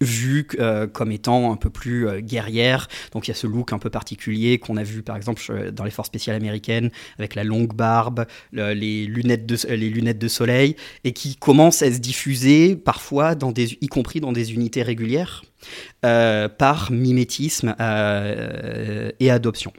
vu 0.00 0.46
euh, 0.58 0.86
comme 0.86 1.10
étant 1.12 1.52
un 1.52 1.56
peu 1.56 1.70
plus 1.70 2.08
euh, 2.08 2.20
guerrière. 2.20 2.88
Donc 3.12 3.26
il 3.26 3.30
y 3.30 3.32
a 3.32 3.36
ce 3.36 3.46
look 3.46 3.72
un 3.72 3.78
peu 3.78 3.90
particulier 3.90 4.58
qu'on 4.58 4.76
a 4.76 4.82
vu 4.82 5.02
par 5.02 5.16
exemple 5.16 5.42
dans 5.72 5.84
les 5.84 5.90
forces 5.90 6.08
spéciales 6.08 6.36
américaines 6.36 6.90
avec 7.18 7.34
la 7.34 7.44
longue 7.44 7.74
barbe, 7.74 8.26
les, 8.52 9.06
lunettes 9.06 9.46
de, 9.46 9.56
les 9.74 9.90
lunettes 9.90 10.18
de 10.18 10.28
soleil, 10.28 10.76
et 11.04 11.12
qui 11.12 11.36
commence 11.36 11.82
à 11.82 11.92
se 11.92 11.98
diffuser 11.98 12.76
parfois, 12.76 13.34
y 13.56 13.86
compris 13.88 14.20
dans 14.20 14.32
des 14.32 14.52
unités 14.52 14.82
régulières, 14.82 15.42
euh, 16.04 16.48
par 16.48 16.92
mimétisme 16.92 17.74
et 17.78 19.30
adoption. 19.30 19.72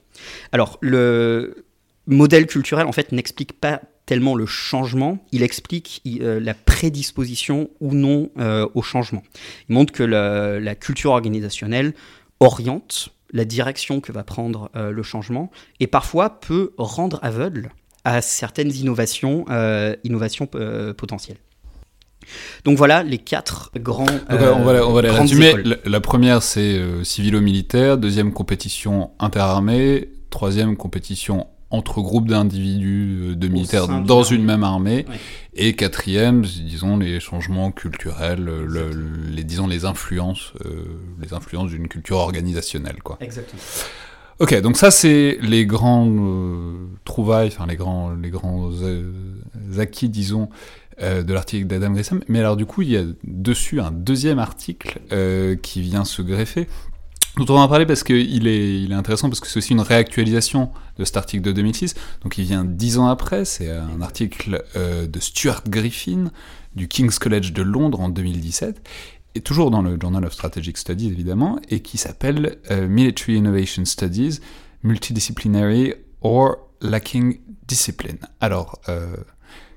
Alors 0.52 0.78
le 0.82 1.65
modèle 2.08 2.48
culturel 2.48 2.88
en 2.88 2.91
fait 2.91 3.12
n'explique 3.12 3.54
pas 3.54 3.82
tellement 4.10 4.34
le 4.34 4.48
changement, 4.48 5.19
il 5.32 5.43
explique 5.43 6.02
euh, 6.08 6.39
la 6.39 6.56
prédisposition 6.56 7.69
ou 7.80 7.93
non 7.93 8.32
euh, 8.39 8.67
au 8.74 8.82
changement. 8.82 9.22
Il 9.69 9.76
montre 9.76 9.93
que 9.93 10.02
la, 10.02 10.74
culture 10.74 11.12
organisationnelle 11.12 11.93
oriente 12.39 13.10
la 13.32 13.45
direction 13.45 14.02
que 14.02 14.12
va 14.12 14.24
prendre 14.24 14.72
euh, 14.76 14.89
le 14.89 15.04
changement 15.04 15.52
et 15.80 15.86
parfois 15.86 16.39
peut 16.39 16.72
rendre 16.80 17.19
aveugle 17.22 17.69
à 18.04 18.22
certaines 18.22 18.72
innovations, 18.72 19.45
innovations 20.04 20.48
potentielles. 20.48 21.38
Donc 22.63 22.78
voilà 22.78 23.04
les 23.04 23.19
quatre 23.19 23.69
grands. 23.76 24.08
on 24.30 24.36
va, 24.63 24.88
on 24.88 24.93
va 24.93 25.02
les 25.04 25.12
résumer. 25.12 25.54
La, 25.63 25.76
la, 25.86 26.00
première, 26.00 26.41
c'est 26.41 26.82
civilo-militaire. 27.04 28.00
Deuxième, 28.00 28.34
compétition 28.34 29.12
interarmée. 29.19 30.10
Troisième, 30.32 30.78
compétition 30.78 31.45
entre 31.71 32.01
groupes 32.01 32.27
d'individus 32.27 33.19
euh, 33.21 33.36
de 33.36 33.47
militaires 33.47 33.88
dans 33.88 34.23
une 34.23 34.43
même 34.43 34.63
armée. 34.63 35.05
Et 35.53 35.73
quatrième, 35.73 36.41
disons 36.41 36.97
les 36.97 37.19
changements 37.19 37.71
culturels, 37.71 38.43
le, 38.43 38.89
les 39.29 39.43
disons 39.43 39.67
les 39.67 39.86
influences, 39.86 40.53
euh, 40.65 40.84
les 41.21 41.34
influences 41.34 41.69
d'une 41.69 41.88
culture 41.88 42.17
organisationnelle, 42.17 43.01
quoi. 43.03 43.17
Exactement. 43.21 43.62
Ok, 44.39 44.62
donc 44.62 44.77
ça 44.77 44.89
c'est 44.89 45.38
les 45.41 45.65
grands 45.65 46.08
euh, 46.10 46.88
trouvailles, 47.03 47.49
enfin 47.49 47.67
les 47.67 47.75
grands, 47.75 48.12
les 48.12 48.29
grands 48.29 48.69
euh, 48.82 49.12
acquis, 49.77 50.08
disons, 50.08 50.47
euh, 51.01 51.23
de 51.23 51.34
l'article 51.34 51.67
d'Adam 51.67 51.91
Grisham. 51.91 52.21
Mais 52.29 52.39
alors 52.39 52.55
du 52.55 52.65
coup, 52.65 52.82
il 52.82 52.89
y 52.89 52.95
a 52.95 53.03
dessus 53.25 53.82
un 53.82 53.91
deuxième 53.91 54.39
article 54.39 55.01
euh, 55.12 55.58
qui 55.58 55.82
vient 55.82 56.05
se 56.05 56.21
greffer, 56.21 56.69
dont 57.38 57.56
on 57.56 57.60
va 57.60 57.68
parler 57.68 57.86
parce 57.86 58.04
qu'il 58.04 58.48
est, 58.48 58.82
il 58.82 58.92
est 58.92 58.96
intéressant 58.96 59.30
parce 59.30 59.39
que 59.39 59.48
c'est 59.48 59.58
aussi 59.58 59.74
une 59.74 59.82
réactualisation 59.82 60.72
de 60.98 61.06
cet 61.06 61.18
article 61.18 61.44
de 61.44 61.52
2006. 61.52 61.96
Donc 62.24 62.38
il 62.38 62.46
vient 62.46 62.65
dix 62.65 62.98
ans 62.98 63.08
après, 63.08 63.46
c'est 63.46 63.70
un 63.70 64.02
article 64.02 64.63
euh, 64.76 65.08
de 65.08 65.20
Stuart 65.20 65.63
Griffin 65.68 66.32
du 66.76 66.88
King's 66.88 67.20
College 67.20 67.54
de 67.54 67.62
Londres 67.62 68.00
en 68.00 68.10
2017 68.10 68.82
et 69.36 69.42
toujours 69.42 69.72
dans 69.72 69.82
le 69.82 69.98
Journal 70.00 70.26
of 70.26 70.34
Strategic 70.34 70.78
Studies 70.78 71.08
évidemment, 71.08 71.60
et 71.70 71.82
qui 71.82 71.98
s'appelle 71.98 72.58
euh, 72.72 72.88
Military 72.88 73.36
Innovation 73.36 73.86
Studies, 73.86 74.39
Multidisciplinary 74.84 75.94
or 76.22 76.58
Lacking 76.82 77.39
Discipline. 77.68 78.18
Alors, 78.42 78.80
euh, 78.89 79.15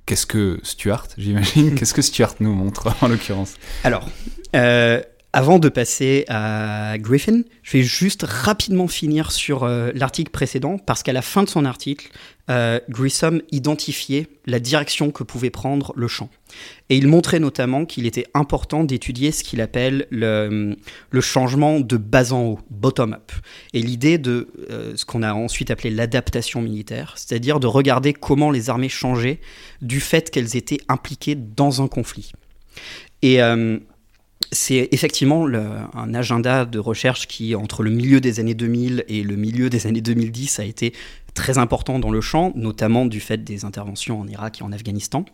qu'est-ce 0.07 0.27
que 0.27 0.59
Stuart, 0.63 1.09
j'imagine? 1.19 1.75
Qu'est-ce 1.79 1.95
que 1.95 2.03
Stuart 2.03 2.35
nous 2.41 2.55
montre 2.55 2.95
en 3.03 3.09
l'occurrence? 3.09 3.55
Alors, 3.85 4.09
euh, 4.55 5.03
avant 5.35 5.59
de 5.59 5.71
passer 5.71 6.27
à 6.29 6.97
Griffin, 6.99 7.43
je 7.63 7.79
vais 7.79 7.83
juste 7.83 8.23
rapidement 8.29 8.87
finir 8.87 9.33
sur 9.33 9.65
euh, 9.65 9.91
l'article 9.95 10.31
précédent, 10.31 10.77
parce 10.77 11.03
qu'à 11.03 11.15
la 11.15 11.23
fin 11.23 11.43
de 11.43 11.49
son 11.49 11.65
article, 11.65 12.11
euh, 12.51 12.81
Grissom 12.91 13.41
identifiait 13.51 14.27
la 14.45 14.61
direction 14.61 15.11
que 15.11 15.23
pouvait 15.23 15.49
prendre 15.49 15.95
le 15.97 16.07
champ. 16.07 16.29
Et 16.91 16.99
il 16.99 17.09
montrait 17.09 17.41
notamment 17.41 17.87
qu'il 17.87 18.05
était 18.05 18.27
important 18.35 18.85
d'étudier 18.85 19.33
ce 19.33 19.43
qu'il 19.43 19.63
appelle 19.63 20.07
le, 20.11 20.77
changement 21.21 21.81
de 21.81 21.97
bas 21.97 22.35
en 22.35 22.43
haut, 22.43 22.59
bottom-up. 22.69 23.33
Et 23.73 23.81
l'idée 23.81 24.19
de 24.19 24.49
euh, 24.71 24.93
ce 24.97 25.07
qu'on 25.07 25.23
a 25.23 25.33
ensuite 25.33 25.71
appelé 25.71 25.89
l'adaptation 25.91 26.61
militaire, 26.61 27.15
c'est-à-dire 27.17 27.59
de 27.59 27.67
regarder 27.67 28.13
comment 28.13 28.51
les 28.51 28.69
armées 28.69 28.91
changeaient 28.91 29.41
du 29.81 30.01
fait 30.01 30.31
qu'elles 30.31 30.57
étaient 30.57 30.81
impliquées 30.89 31.37
dans 31.37 31.81
un 31.81 31.89
conflit. 31.89 32.33
Et 33.23 33.41
c'est 34.53 34.89
effectivement 34.93 35.47
un 35.47 36.15
agenda 36.15 36.65
de 36.65 36.79
recherche 36.79 37.27
qui, 37.27 37.55
entre 37.55 37.83
le 37.83 37.91
milieu 37.91 38.21
des 38.21 38.39
années 38.39 38.55
2000 38.55 39.05
et 39.09 39.23
le 39.23 39.37
milieu 39.37 39.71
des 39.71 39.87
années 39.87 40.03
2010, 40.03 40.61
a 40.61 40.65
été 40.65 40.93
très 41.35 41.57
important 41.57 41.99
dans 41.99 42.11
le 42.11 42.21
champ, 42.21 42.53
notamment 42.55 43.07
du 43.07 43.19
fait 43.19 43.39
des 43.39 43.65
interventions 43.65 44.21
en 44.21 44.29
Irak 44.29 44.61
et 44.61 44.63
en 44.63 44.73
Afghanistan. 44.73 45.25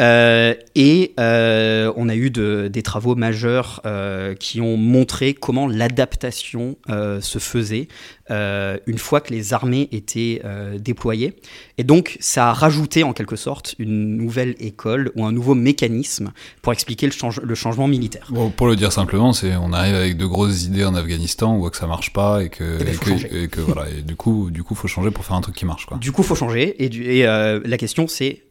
Euh, 0.00 0.54
et 0.76 1.14
euh, 1.18 1.92
on 1.96 2.08
a 2.08 2.14
eu 2.14 2.30
de, 2.30 2.68
des 2.72 2.82
travaux 2.82 3.16
majeurs 3.16 3.80
euh, 3.84 4.34
qui 4.34 4.60
ont 4.60 4.76
montré 4.76 5.34
comment 5.34 5.66
l'adaptation 5.66 6.76
se 6.88 7.38
faisait 7.38 7.88
une 8.30 8.98
fois 8.98 9.20
que 9.20 9.32
les 9.32 9.54
armées 9.54 9.88
étaient 9.92 10.42
déployées. 10.78 11.36
Et 11.78 11.84
donc 11.84 12.16
ça 12.20 12.50
a 12.50 12.52
rajouté 12.52 13.02
en 13.02 13.12
quelque 13.12 13.36
sorte 13.36 13.74
une 13.78 14.16
nouvelle 14.16 14.54
école 14.58 15.10
ou 15.16 15.24
un 15.24 15.32
nouveau 15.32 15.54
mécanisme 15.54 16.32
pour 16.62 16.72
expliquer 16.72 17.06
le, 17.06 17.12
change, 17.12 17.40
le 17.40 17.54
changement 17.54 17.88
militaire. 17.88 18.26
Bon, 18.30 18.50
pour 18.50 18.66
le 18.66 18.76
dire 18.76 18.92
simplement, 18.92 19.32
c'est 19.32 19.56
on 19.56 19.72
arrive 19.72 19.94
avec 19.94 20.16
de 20.16 20.26
grosses 20.26 20.64
idées 20.64 20.84
en 20.84 20.94
Afghanistan, 20.94 21.54
on 21.54 21.58
voit 21.58 21.70
que 21.70 21.76
ça 21.76 21.86
marche 21.86 22.12
pas 22.12 22.42
et 22.42 22.48
que, 22.48 22.78
Eh 22.80 22.84
ben, 22.84 22.88
et 22.88 22.92
faut 22.92 23.04
que, 23.04 23.10
changer. 23.10 23.42
et 23.44 23.48
que 23.48 23.60
voilà, 23.60 23.88
et 23.90 24.02
du 24.02 24.16
coup, 24.16 24.50
du 24.50 24.62
coup, 24.62 24.74
faut 24.74 24.88
changer 24.88 25.10
pour 25.10 25.24
faire 25.24 25.36
un 25.36 25.40
truc 25.40 25.54
qui 25.54 25.64
marche, 25.64 25.86
quoi. 25.86 25.96
Du 25.98 26.12
coup, 26.12 26.22
faut 26.22 26.34
changer. 26.34 26.82
Et, 26.84 26.88
du, 26.88 27.22
la 27.22 27.76
question, 27.78 28.08
c'est 28.08 28.42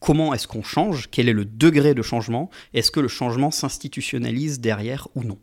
comment 0.00 0.34
est-ce 0.34 0.48
qu'on 0.48 0.62
change 0.62 1.08
Quel 1.10 1.28
est 1.28 1.32
le 1.32 1.44
degré 1.44 1.94
de 1.94 2.02
changement 2.02 2.50
Est-ce 2.74 2.90
que 2.90 3.00
le 3.00 3.08
changement 3.08 3.50
s'institutionnalise 3.50 4.60
derrière 4.60 5.06
ou 5.14 5.22
non 5.22 5.38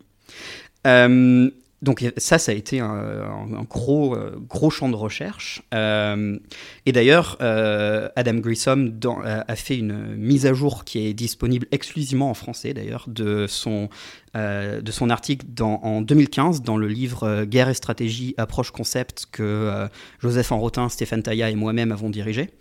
Euh, 0.85 1.49
donc 1.83 2.03
ça, 2.17 2.39
ça 2.39 2.51
a 2.51 2.55
été 2.55 2.79
un, 2.79 2.95
euh, 2.95 3.61
gros 3.69 4.69
champ 4.71 4.89
de 4.89 4.95
recherche. 4.95 5.61
Euh, 5.75 6.39
et 6.87 6.91
d'ailleurs, 6.91 7.37
Adam 7.39 8.33
Grissom 8.35 8.99
a 9.23 9.55
fait 9.55 9.77
une 9.77 10.15
mise 10.15 10.47
à 10.47 10.53
jour 10.53 10.85
qui 10.85 11.05
est 11.05 11.13
disponible 11.13 11.67
exclusivement 11.71 12.31
en 12.31 12.33
français 12.33 12.73
d'ailleurs 12.73 13.05
de 13.07 13.45
son 13.47 13.89
euh, 14.37 14.81
de 14.81 14.91
son 14.91 15.09
article 15.09 15.47
en 15.61 16.01
2015 16.01 16.61
dans 16.61 16.77
le 16.77 16.87
livre 16.87 17.23
euh, 17.23 17.45
Guerre 17.45 17.69
et 17.69 17.73
stratégie, 17.73 18.35
approche 18.37 18.69
concept 18.69 19.25
que 19.31 19.41
euh, 19.41 19.87
Joseph 20.19 20.51
Enrotin, 20.51 20.89
Stéphane 20.89 21.23
Tailla 21.23 21.49
et 21.49 21.55
moi-même 21.55 21.91
avons 21.91 22.11
dirigé. 22.11 22.51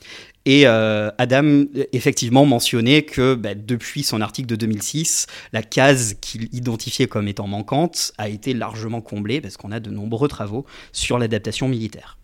Et 0.47 0.65
Adam, 0.67 1.65
effectivement, 1.93 2.47
mentionnait 2.47 3.03
que 3.03 3.35
bah, 3.35 3.57
depuis 3.57 4.05
son 4.05 4.21
article 4.21 4.47
de 4.47 4.55
2006, 4.55 5.27
la 5.53 5.61
case 5.61 6.15
qu'il 6.21 6.45
identifiait 6.55 7.09
comme 7.09 7.27
étant 7.27 7.49
manquante 7.49 8.13
a 8.17 8.29
été 8.29 8.55
largement 8.55 9.01
comblée 9.01 9.41
parce 9.41 9.57
qu'on 9.57 9.73
a 9.73 9.81
de 9.81 9.91
nombreux 9.91 10.29
travaux 10.29 10.65
sur 10.93 11.19
l'adaptation 11.19 11.67
militaire. 11.67 12.17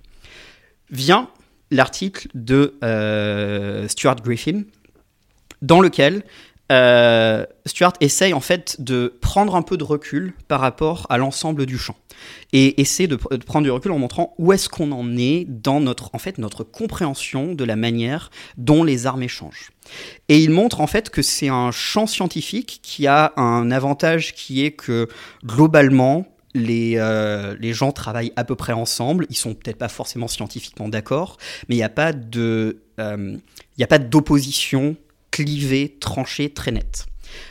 Vient 0.90 1.30
l'article 1.72 2.28
de 2.34 2.74
Stuart 3.88 4.22
Griffin, 4.22 4.62
dans 5.60 5.80
lequel 5.80 6.22
euh, 6.72 7.44
Stuart 7.66 7.92
essaye 8.00 8.32
en 8.32 8.40
fait 8.40 8.80
de 8.80 9.14
prendre 9.20 9.54
un 9.54 9.62
peu 9.62 9.76
de 9.76 9.84
recul 9.84 10.32
par 10.48 10.60
rapport 10.60 11.06
à 11.10 11.18
l'ensemble 11.18 11.66
du 11.66 11.76
champ 11.76 11.96
et 12.52 12.80
essaie 12.80 13.06
de, 13.06 13.16
prendre 13.16 13.64
du 13.64 13.70
recul 13.70 13.92
en 13.92 13.98
montrant 13.98 14.34
où 14.38 14.52
est-ce 14.52 14.68
qu'on 14.68 14.90
en 14.92 15.16
est 15.16 15.44
dans 15.46 15.80
notre 15.80 16.14
en 16.14 16.18
fait 16.18 16.38
notre 16.38 16.64
compréhension 16.64 17.54
de 17.54 17.64
la 17.64 17.76
manière 17.76 18.30
dont 18.56 18.84
les 18.84 19.06
armées 19.06 19.28
changent. 19.28 19.70
Et 20.28 20.38
il 20.38 20.50
montre 20.50 20.80
en 20.80 20.86
fait 20.86 21.10
que 21.10 21.20
c'est 21.20 21.48
un 21.48 21.72
champ 21.72 22.06
scientifique 22.06 22.80
qui 22.82 23.06
a 23.06 23.32
un 23.36 23.70
avantage 23.70 24.32
qui 24.34 24.64
est 24.64 24.72
que 24.72 25.08
globalement 25.44 26.26
les, 26.54 26.94
euh, 26.96 27.54
les 27.60 27.72
gens 27.72 27.92
travaillent 27.92 28.32
à 28.36 28.44
peu 28.44 28.54
près 28.54 28.72
ensemble, 28.72 29.26
ils 29.30 29.36
sont 29.36 29.54
peut-être 29.54 29.78
pas 29.78 29.88
forcément 29.88 30.28
scientifiquement 30.28 30.88
d'accord, 30.88 31.38
mais 31.68 31.74
il 31.74 31.78
n'y 31.78 31.84
a 31.84 31.88
pas 31.88 32.12
euh, 32.36 32.72
il 32.98 33.40
n'y 33.78 33.84
a 33.84 33.88
pas 33.88 33.98
d'opposition 33.98 34.96
clivée, 35.32 35.96
tranchée, 35.98 36.50
très 36.50 36.70
nette. 36.70 37.06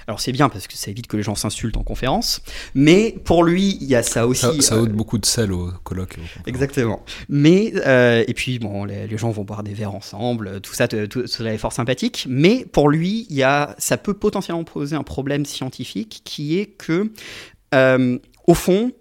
Alors 0.08 0.20
c'est 0.20 0.32
bien 0.32 0.48
parce 0.48 0.68
que 0.68 0.76
ça 0.78 0.92
évite 0.92 1.08
que 1.08 1.18
les 1.18 1.24
gens 1.24 1.34
s'insultent 1.34 1.78
en 1.78 1.84
conférence, 1.84 2.42
mais 2.76 3.16
pour 3.24 3.44
lui 3.44 3.78
il 3.82 3.88
y 3.88 3.96
a 3.96 4.04
ça 4.04 4.28
aussi. 4.28 4.42
Ça, 4.42 4.62
ça 4.62 4.76
euh, 4.76 4.82
ôte 4.82 4.92
beaucoup 4.92 5.18
de 5.18 5.26
sel 5.26 5.52
au 5.52 5.72
colloque. 5.84 6.18
Exactement. 6.46 7.04
Mais 7.30 7.74
euh, 7.88 8.24
et 8.28 8.34
puis 8.36 8.60
bon, 8.60 8.86
les, 8.86 9.08
les 9.08 9.18
gens 9.18 9.32
vont 9.32 9.44
boire 9.44 9.64
des 9.64 9.74
verres 9.74 9.96
ensemble, 9.96 10.62
tout 10.62 10.76
ça, 10.76 10.88
tout, 10.88 11.08
tout 11.08 11.26
cela 11.26 11.54
est 11.54 11.58
fort 11.58 11.74
sympathique. 11.74 12.28
Mais 12.30 12.64
pour 12.72 12.90
lui, 12.90 13.26
il 13.32 13.36
y 13.36 13.44
a, 13.44 13.76
ça 13.80 13.98
peut 13.98 14.14
potentiellement 14.14 14.64
poser 14.64 14.96
un 14.96 15.04
problème 15.04 15.46
scientifique 15.46 16.22
qui 16.24 16.60
est 16.60 16.68
que, 16.68 17.12
euh, 17.74 18.20
au 18.46 18.54
fond, 18.54 18.92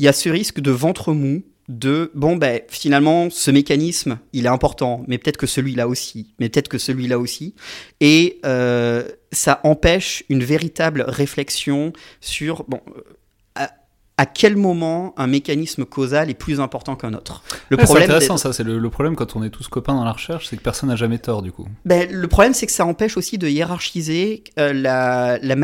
il 0.00 0.06
y 0.06 0.08
a 0.08 0.12
ce 0.12 0.28
risque 0.28 0.58
de 0.58 0.72
ventre 0.72 1.12
mou 1.12 1.44
de 1.70 2.10
bon 2.14 2.36
ben 2.36 2.60
finalement 2.68 3.30
ce 3.30 3.50
mécanisme 3.50 4.18
il 4.32 4.46
est 4.46 4.48
important 4.48 5.04
mais 5.06 5.18
peut-être 5.18 5.36
que 5.36 5.46
celui-là 5.46 5.86
aussi 5.86 6.34
mais 6.40 6.48
peut-être 6.48 6.68
que 6.68 6.78
celui-là 6.78 7.18
aussi 7.18 7.54
et 8.00 8.40
euh, 8.44 9.04
ça 9.30 9.60
empêche 9.62 10.24
une 10.28 10.42
véritable 10.42 11.04
réflexion 11.06 11.92
sur 12.20 12.64
bon 12.64 12.80
euh, 12.88 13.02
à, 13.54 13.70
à 14.16 14.26
quel 14.26 14.56
moment 14.56 15.14
un 15.16 15.28
mécanisme 15.28 15.84
causal 15.84 16.28
est 16.28 16.34
plus 16.34 16.60
important 16.60 16.96
qu'un 16.96 17.14
autre 17.14 17.44
le 17.68 17.76
Ouais, 17.76 17.82
c'est 17.82 17.86
problème 17.86 18.10
intéressant, 18.10 18.36
ça. 18.36 18.52
C'est 18.52 18.64
le, 18.64 18.78
le 18.78 18.90
problème 18.90 19.14
quand 19.14 19.36
on 19.36 19.44
est 19.44 19.50
tous 19.50 19.68
copains 19.68 19.94
dans 19.94 20.04
la 20.04 20.12
recherche, 20.12 20.48
c'est 20.48 20.56
que 20.56 20.62
personne 20.62 20.88
n'a 20.88 20.96
jamais 20.96 21.18
tort, 21.18 21.40
du 21.40 21.52
coup. 21.52 21.68
ben, 21.84 22.10
le 22.10 22.26
problème 22.26 22.52
c'est 22.52 22.66
que 22.66 22.72
ça 22.72 22.84
empêche 22.84 23.16
aussi 23.16 23.38
de 23.38 23.48
hiérarchiser 23.48 24.42
euh, 24.58 24.72
la, 24.72 25.38
la 25.40 25.54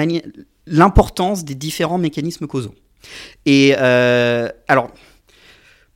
l'importance 0.69 1.45
des 1.45 1.55
différents 1.57 1.99
mécanismes 1.99 2.47
causaux 2.47 2.75
et 3.45 3.75
euh, 3.79 4.49
alors 4.69 4.90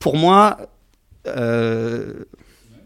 pour 0.01 0.17
moi, 0.17 0.59
euh, 1.29 2.25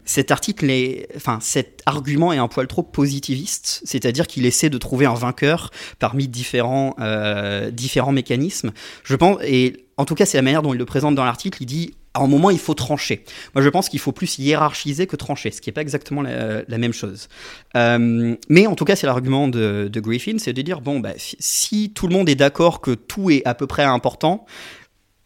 cet 0.03 0.29
article 0.29 0.69
est, 0.69 1.07
enfin, 1.15 1.39
cet 1.41 1.81
argument 1.87 2.31
est 2.31 2.37
un 2.37 2.47
poil 2.47 2.67
trop 2.67 2.83
positiviste, 2.83 3.81
c'est-à-dire 3.85 4.27
qu'il 4.27 4.45
essaie 4.45 4.69
de 4.69 4.77
trouver 4.77 5.07
un 5.07 5.15
vainqueur 5.15 5.71
parmi 5.97 6.27
différents, 6.27 6.95
euh, 6.99 7.71
différents 7.71 8.11
mécanismes. 8.11 8.71
Je 9.03 9.15
pense, 9.15 9.39
et 9.43 9.87
en 9.97 10.05
tout 10.05 10.13
cas, 10.13 10.27
c'est 10.27 10.37
la 10.37 10.43
manière 10.43 10.61
dont 10.61 10.73
il 10.73 10.77
le 10.77 10.85
présente 10.85 11.15
dans 11.15 11.25
l'article. 11.25 11.63
Il 11.63 11.65
dit, 11.65 11.95
à 12.13 12.19
un 12.19 12.27
moment, 12.27 12.49
il 12.49 12.59
faut 12.59 12.75
trancher. 12.75 13.23
Moi, 13.55 13.63
je 13.63 13.69
pense 13.69 13.89
qu'il 13.89 13.99
faut 13.99 14.11
plus 14.11 14.37
hiérarchiser 14.37 15.07
que 15.07 15.15
trancher, 15.15 15.51
ce 15.51 15.59
qui 15.59 15.69
n'est 15.69 15.73
pas 15.73 15.81
exactement 15.81 16.21
la, 16.21 16.77
même 16.77 16.93
chose. 16.93 17.27
Euh, 17.75 18.35
mais 18.47 18.67
en 18.67 18.75
tout 18.75 18.85
cas, 18.85 18.95
c'est 18.95 19.07
l'argument 19.07 19.47
de, 19.47 19.89
Griffin, 19.95 20.37
c'est 20.37 20.53
de 20.53 20.61
dire, 20.61 20.81
bon, 20.81 20.99
bah, 20.99 21.13
si 21.17 21.91
tout 21.95 22.07
le 22.07 22.13
monde 22.13 22.29
est 22.29 22.35
d'accord 22.35 22.79
que 22.79 22.91
tout 22.91 23.31
est 23.31 23.41
à 23.45 23.55
peu 23.55 23.67
près 23.67 23.83
important, 23.83 24.45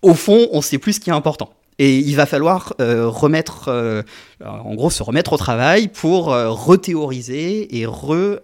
au 0.01 0.13
fond, 0.13 0.47
on 0.51 0.61
sait 0.61 0.77
plus 0.77 0.93
ce 0.93 0.99
qui 0.99 1.09
est 1.09 1.13
important. 1.13 1.53
Et 1.81 1.97
il 1.97 2.15
va 2.17 2.25
falloir 2.25 2.73
euh, 2.81 3.07
remettre, 3.07 3.69
euh, 3.69 4.03
en 4.45 4.75
gros, 4.75 4.89
se 4.89 5.01
remettre 5.01 5.31
au 5.31 5.37
travail 5.37 5.87
pour 5.87 6.33
euh, 6.33 6.49
rethéoriser 6.49 7.79
et 7.79 7.85
re, 7.85 8.39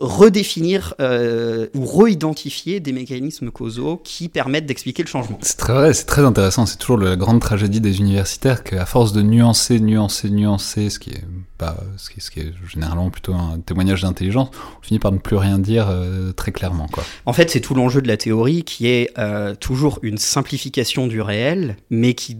redéfinir 0.00 0.94
euh, 1.00 1.66
ou 1.74 1.84
re-identifier 1.84 2.80
des 2.80 2.92
mécanismes 2.92 3.50
causaux 3.50 4.00
qui 4.02 4.28
permettent 4.30 4.64
d'expliquer 4.64 5.02
le 5.02 5.08
changement. 5.08 5.38
C'est 5.42 5.58
très 5.58 5.74
vrai, 5.74 5.92
c'est 5.92 6.06
très 6.06 6.22
intéressant. 6.22 6.64
C'est 6.64 6.78
toujours 6.78 6.96
la 6.96 7.16
grande 7.16 7.40
tragédie 7.40 7.80
des 7.80 7.98
universitaires 7.98 8.64
qu'à 8.64 8.86
force 8.86 9.12
de 9.12 9.20
nuancer, 9.20 9.78
nuancer, 9.78 10.30
nuancer, 10.30 10.88
ce 10.88 10.98
qui 10.98 11.10
est 11.10 11.24
pas, 11.58 11.76
ce 11.98 12.08
qui, 12.08 12.22
ce 12.22 12.30
qui 12.30 12.40
est 12.40 12.52
généralement 12.66 13.10
plutôt 13.10 13.34
un 13.34 13.60
témoignage 13.60 14.02
d'intelligence, 14.02 14.48
on 14.78 14.82
finit 14.82 14.98
par 14.98 15.12
ne 15.12 15.18
plus 15.18 15.36
rien 15.36 15.58
dire 15.58 15.88
euh, 15.90 16.32
très 16.32 16.52
clairement, 16.52 16.86
quoi. 16.90 17.04
En 17.26 17.34
fait, 17.34 17.50
c'est 17.50 17.60
tout 17.60 17.74
l'enjeu 17.74 18.00
de 18.00 18.08
la 18.08 18.16
théorie 18.16 18.64
qui 18.64 18.88
est 18.88 19.10
euh, 19.18 19.54
toujours 19.54 19.98
une 20.02 20.16
simplification 20.16 21.06
du 21.06 21.20
réel, 21.20 21.76
mais 21.90 22.14
qui 22.14 22.38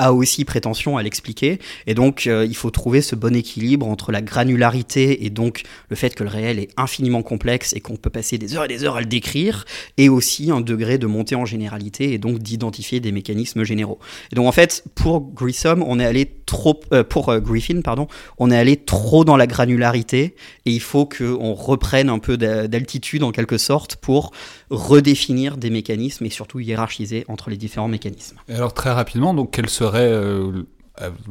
a 0.00 0.14
aussi 0.14 0.46
prétention 0.46 0.96
à 0.96 1.02
l'expliquer. 1.02 1.58
Et 1.86 1.94
donc, 1.94 2.26
euh, 2.26 2.46
il 2.48 2.56
faut 2.56 2.70
trouver 2.70 3.02
ce 3.02 3.14
bon 3.14 3.36
équilibre 3.36 3.86
entre 3.86 4.12
la 4.12 4.22
granularité 4.22 5.26
et 5.26 5.30
donc 5.30 5.62
le 5.90 5.96
fait 5.96 6.14
que 6.14 6.24
le 6.24 6.30
réel 6.30 6.58
est 6.58 6.70
infiniment 6.78 7.22
complexe 7.22 7.74
et 7.74 7.80
qu'on 7.80 7.96
peut 7.96 8.08
passer 8.08 8.38
des 8.38 8.56
heures 8.56 8.64
et 8.64 8.68
des 8.68 8.84
heures 8.84 8.96
à 8.96 9.00
le 9.00 9.06
décrire, 9.06 9.66
et 9.98 10.08
aussi 10.08 10.50
un 10.50 10.62
degré 10.62 10.96
de 10.96 11.06
montée 11.06 11.34
en 11.34 11.44
généralité 11.44 12.14
et 12.14 12.18
donc 12.18 12.38
d'identifier 12.38 13.00
des 13.00 13.12
mécanismes 13.12 13.62
généraux. 13.62 13.98
Et 14.32 14.36
donc, 14.36 14.46
en 14.46 14.52
fait, 14.52 14.84
pour 14.94 15.20
Grissom, 15.20 15.84
on 15.86 16.00
est 16.00 16.06
allé 16.06 16.26
trop, 16.46 16.80
euh, 16.92 17.04
pour 17.04 17.28
euh, 17.28 17.40
Griffin, 17.40 17.82
pardon, 17.82 18.08
on 18.38 18.50
est 18.50 18.56
allé 18.56 18.76
trop 18.76 19.24
dans 19.24 19.36
la 19.36 19.46
granularité 19.46 20.34
et 20.64 20.70
il 20.70 20.80
faut 20.80 21.04
qu'on 21.04 21.52
reprenne 21.52 22.08
un 22.08 22.18
peu 22.18 22.38
d'altitude 22.38 23.22
en 23.22 23.32
quelque 23.32 23.58
sorte 23.58 23.96
pour 23.96 24.32
redéfinir 24.70 25.58
des 25.58 25.68
mécanismes 25.68 26.24
et 26.24 26.30
surtout 26.30 26.58
hiérarchiser 26.58 27.26
entre 27.28 27.50
les 27.50 27.58
différents 27.58 27.88
mécanismes. 27.88 28.38
Et 28.48 28.54
alors 28.54 28.72
très 28.72 28.90
rapidement, 28.90 29.34
donc 29.34 29.50
quel 29.52 29.68
serait 29.68 29.89
euh, 29.98 30.62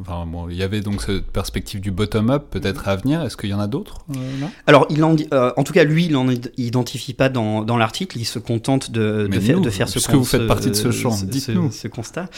Enfin, 0.00 0.26
bon, 0.26 0.48
il 0.48 0.56
y 0.56 0.62
avait 0.62 0.80
donc 0.80 1.02
cette 1.02 1.26
perspective 1.26 1.80
du 1.80 1.90
bottom-up 1.90 2.46
peut-être 2.50 2.88
à 2.88 2.96
venir. 2.96 3.22
Est-ce 3.22 3.36
qu'il 3.36 3.50
y 3.50 3.54
en 3.54 3.60
a 3.60 3.68
d'autres 3.68 3.98
Alors, 4.66 4.86
il 4.90 5.04
en, 5.04 5.14
en, 5.56 5.62
tout 5.62 5.72
cas, 5.72 5.84
lui, 5.84 6.06
il 6.06 6.12
n'en 6.12 6.26
identifie 6.56 7.14
pas 7.14 7.28
dans, 7.28 7.62
dans 7.62 7.76
l'article. 7.76 8.18
Il 8.18 8.24
se 8.24 8.38
contente 8.38 8.90
de, 8.90 9.28
de, 9.30 9.40
faire, 9.40 9.60
de 9.60 9.70
faire 9.70 9.88
ce, 9.88 10.06
que 10.06 10.16
vous 10.16 10.24
faites 10.24 10.46
partie 10.46 10.70
de 10.70 10.74
ce 10.74 10.90
champ. 10.90 11.16
Dites-nous 11.22 11.70
ce, 11.70 11.88
constat. 11.88 12.28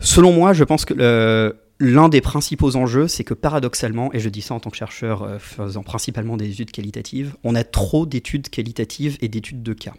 Selon 0.00 0.32
moi, 0.32 0.52
je 0.52 0.64
pense 0.64 0.84
que 0.84 0.94
le, 0.94 1.56
L'un 1.84 2.08
des 2.08 2.20
principaux 2.20 2.76
enjeux, 2.76 3.08
c'est 3.08 3.24
que 3.24 3.34
paradoxalement, 3.34 4.12
et 4.12 4.20
je 4.20 4.28
dis 4.28 4.40
ça 4.40 4.54
en 4.54 4.60
tant 4.60 4.70
que 4.70 4.76
chercheur 4.76 5.22
euh, 5.22 5.40
faisant 5.40 5.82
principalement 5.82 6.36
des 6.36 6.48
études 6.48 6.70
qualitatives, 6.70 7.34
on 7.42 7.56
a 7.56 7.64
trop 7.64 8.06
d'études 8.06 8.50
qualitatives 8.50 9.18
et 9.20 9.26
d'études 9.26 9.64
de 9.64 9.72
cas. 9.72 9.94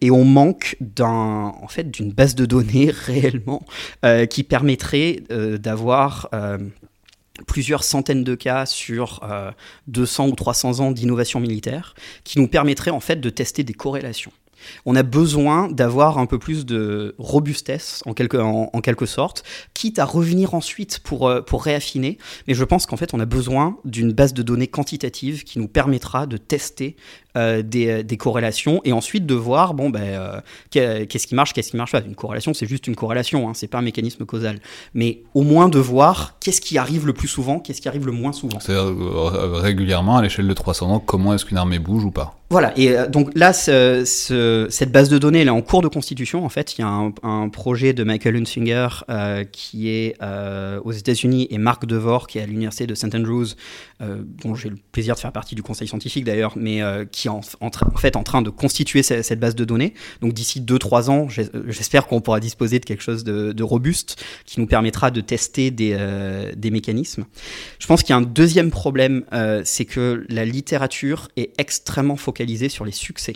Et 0.00 0.10
on 0.10 0.24
manque 0.24 0.78
en 1.00 1.68
fait, 1.68 1.90
d'une 1.90 2.12
base 2.12 2.34
de 2.34 2.46
données 2.46 2.90
réellement 3.06 3.62
euh, 4.06 4.24
qui 4.24 4.42
permettrait 4.42 5.20
euh, 5.30 5.58
d'avoir 5.58 6.30
plusieurs 7.46 7.84
centaines 7.84 8.24
de 8.24 8.34
cas 8.34 8.64
sur 8.64 9.20
200 9.86 10.28
ou 10.28 10.34
300 10.34 10.80
ans 10.80 10.92
d'innovation 10.92 11.40
militaire, 11.40 11.94
qui 12.24 12.38
nous 12.40 12.48
permettrait 12.48 12.90
en 12.90 13.00
fait 13.00 13.16
de 13.16 13.28
tester 13.28 13.64
des 13.64 13.74
corrélations 13.74 14.32
on 14.86 14.96
a 14.96 15.02
besoin 15.02 15.68
d'avoir 15.68 16.18
un 16.18 16.26
peu 16.26 16.38
plus 16.38 16.66
de 16.66 17.14
robustesse 17.18 18.02
en 18.06 18.14
quelque, 18.14 18.36
en, 18.36 18.80
quelque 18.80 19.06
sorte, 19.06 19.44
quitte 19.74 19.98
à 19.98 20.04
revenir 20.04 20.54
ensuite 20.54 21.00
pour, 21.00 21.28
euh, 21.28 21.40
pour 21.40 21.64
réaffiner. 21.64 22.18
Mais 22.46 22.54
je 22.54 22.64
pense 22.64 22.86
qu'en 22.86 22.96
fait, 22.96 23.14
on 23.14 23.20
a 23.20 23.26
besoin 23.26 23.76
d'une 23.84 24.12
base 24.12 24.34
de 24.34 24.42
données 24.42 24.66
quantitative 24.66 25.44
qui 25.44 25.58
nous 25.58 25.68
permettra 25.68 26.26
de 26.26 26.36
tester 26.36 26.96
euh, 27.36 27.62
des, 27.62 28.02
des, 28.02 28.16
corrélations 28.16 28.80
et 28.84 28.92
ensuite 28.92 29.26
de 29.26 29.34
voir 29.34 29.74
bon 29.74 29.90
ben 29.90 30.00
euh, 30.02 30.40
qu'est-ce 30.70 31.26
qui 31.26 31.34
marche, 31.34 31.52
qu'est-ce 31.52 31.70
qui 31.70 31.76
marche 31.76 31.92
pas. 31.92 32.00
Une 32.00 32.14
corrélation, 32.14 32.54
c'est 32.54 32.66
juste 32.66 32.86
une 32.86 32.96
corrélation, 32.96 33.48
hein, 33.48 33.52
c'est 33.54 33.68
pas 33.68 33.78
un 33.78 33.82
mécanisme 33.82 34.24
causal. 34.24 34.58
Mais 34.94 35.22
au 35.34 35.42
moins 35.42 35.68
de 35.68 35.78
voir 35.78 36.36
qu'est-ce 36.40 36.60
qui 36.60 36.78
arrive 36.78 37.06
le 37.06 37.12
plus 37.12 37.28
souvent, 37.28 37.60
qu'est-ce 37.60 37.80
qui 37.80 37.88
arrive 37.88 38.06
le 38.06 38.12
moins 38.12 38.32
souvent. 38.32 38.58
C'est 38.60 38.76
régulièrement 39.60 40.16
à 40.16 40.22
l'échelle 40.22 40.48
de 40.48 40.54
300 40.54 40.90
ans, 40.90 41.00
comment 41.00 41.34
est-ce 41.34 41.44
qu'une 41.44 41.58
armée 41.58 41.78
bouge 41.78 42.04
ou 42.04 42.10
pas? 42.10 42.37
Voilà, 42.50 42.72
et 42.78 42.96
euh, 42.96 43.06
donc 43.06 43.30
là, 43.34 43.52
cette 43.52 44.90
base 44.90 45.10
de 45.10 45.18
données 45.18 45.40
elle 45.40 45.48
est 45.48 45.50
en 45.50 45.60
cours 45.60 45.82
de 45.82 45.88
constitution. 45.88 46.46
En 46.46 46.48
fait, 46.48 46.78
il 46.78 46.80
y 46.80 46.84
a 46.84 46.88
un, 46.88 47.48
projet 47.50 47.92
de 47.92 48.04
Michael 48.04 48.36
Hunsinger 48.36 48.88
euh, 49.10 49.44
qui 49.44 49.90
est 49.90 50.14
euh, 50.22 50.80
aux 50.82 50.92
États-Unis 50.92 51.46
et 51.50 51.58
Marc 51.58 51.84
Devor 51.86 52.26
qui 52.26 52.38
est 52.38 52.42
à 52.42 52.46
l'université 52.46 52.86
de 52.86 52.94
St 52.94 53.14
Andrews, 53.14 53.46
dont 54.00 54.54
j'ai 54.54 54.68
le 54.68 54.76
plaisir 54.92 55.16
de 55.16 55.20
faire 55.20 55.32
partie 55.32 55.54
du 55.54 55.62
conseil 55.62 55.88
scientifique 55.88 56.24
d'ailleurs, 56.24 56.52
mais 56.56 56.80
qui 57.10 57.26
est 57.26 57.30
en, 57.30 57.40
fait 57.96 58.14
en 58.16 58.22
train 58.22 58.42
de 58.42 58.50
constituer 58.50 59.02
cette, 59.02 59.40
base 59.40 59.56
de 59.56 59.64
données. 59.64 59.94
Donc 60.20 60.32
d'ici 60.34 60.60
2-3 60.60 61.10
ans, 61.10 61.28
j'espère 61.28 62.06
qu'on 62.06 62.20
pourra 62.20 62.38
disposer 62.38 62.78
de 62.78 62.84
quelque 62.84 63.02
chose 63.02 63.24
de, 63.24 63.62
robuste 63.62 64.22
qui 64.46 64.60
nous 64.60 64.66
permettra 64.66 65.10
de 65.10 65.20
tester 65.20 65.70
des, 65.70 65.98
des 66.56 66.70
mécanismes. 66.70 67.24
Je 67.80 67.86
pense 67.86 68.02
qu'il 68.02 68.10
y 68.10 68.14
a 68.14 68.18
un 68.18 68.22
deuxième 68.22 68.70
problème, 68.70 69.24
c'est 69.64 69.84
que 69.84 70.24
la 70.28 70.44
littérature 70.44 71.28
est 71.36 71.50
extrêmement 71.58 72.16
focalisée 72.16 72.37
sur 72.68 72.84
les 72.84 72.92
succès. 72.92 73.34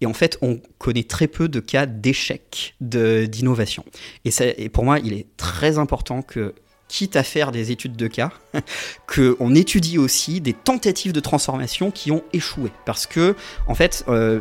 Et 0.00 0.06
en 0.06 0.14
fait, 0.14 0.38
on 0.42 0.60
connaît 0.78 1.02
très 1.02 1.26
peu 1.26 1.48
de 1.48 1.60
cas 1.60 1.86
d'échec 1.86 2.74
d'innovation. 2.80 3.84
Et, 4.24 4.30
et 4.56 4.68
pour 4.68 4.84
moi, 4.84 4.98
il 5.00 5.12
est 5.12 5.26
très 5.36 5.78
important 5.78 6.22
que 6.22 6.54
quitte 6.88 7.16
à 7.16 7.22
faire 7.22 7.52
des 7.52 7.70
études 7.70 7.96
de 7.96 8.06
cas, 8.06 8.32
qu'on 9.06 9.54
étudie 9.54 9.98
aussi 9.98 10.40
des 10.40 10.54
tentatives 10.54 11.12
de 11.12 11.20
transformation 11.20 11.90
qui 11.90 12.10
ont 12.10 12.22
échoué. 12.32 12.70
Parce 12.86 13.06
que, 13.06 13.36
en 13.66 13.74
fait, 13.74 14.04
euh, 14.08 14.40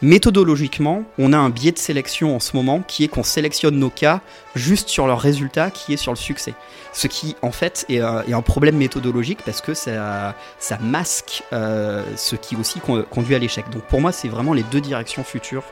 Méthodologiquement, 0.00 1.02
on 1.18 1.32
a 1.32 1.36
un 1.36 1.50
biais 1.50 1.72
de 1.72 1.78
sélection 1.78 2.36
en 2.36 2.40
ce 2.40 2.56
moment 2.56 2.82
qui 2.86 3.02
est 3.02 3.08
qu'on 3.08 3.24
sélectionne 3.24 3.76
nos 3.76 3.90
cas 3.90 4.20
juste 4.54 4.88
sur 4.88 5.08
leur 5.08 5.20
résultat 5.20 5.70
qui 5.72 5.92
est 5.92 5.96
sur 5.96 6.12
le 6.12 6.16
succès. 6.16 6.54
Ce 6.92 7.08
qui 7.08 7.34
en 7.42 7.50
fait 7.50 7.84
est, 7.88 8.00
un 8.00 8.42
problème 8.42 8.76
méthodologique 8.76 9.40
parce 9.44 9.60
que 9.60 9.74
ça, 9.74 10.36
ça 10.60 10.78
masque 10.78 11.42
euh, 11.52 12.04
ce 12.16 12.36
qui 12.36 12.54
aussi 12.54 12.80
conduit 13.10 13.34
à 13.34 13.38
l'échec. 13.38 13.68
Donc 13.70 13.82
pour 13.82 14.00
moi, 14.00 14.12
c'est 14.12 14.28
vraiment 14.28 14.52
les 14.52 14.62
deux 14.64 14.80
directions 14.80 15.24
futures, 15.24 15.64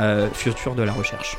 euh, 0.00 0.28
futures 0.32 0.74
de 0.74 0.82
la 0.82 0.92
recherche. 0.92 1.36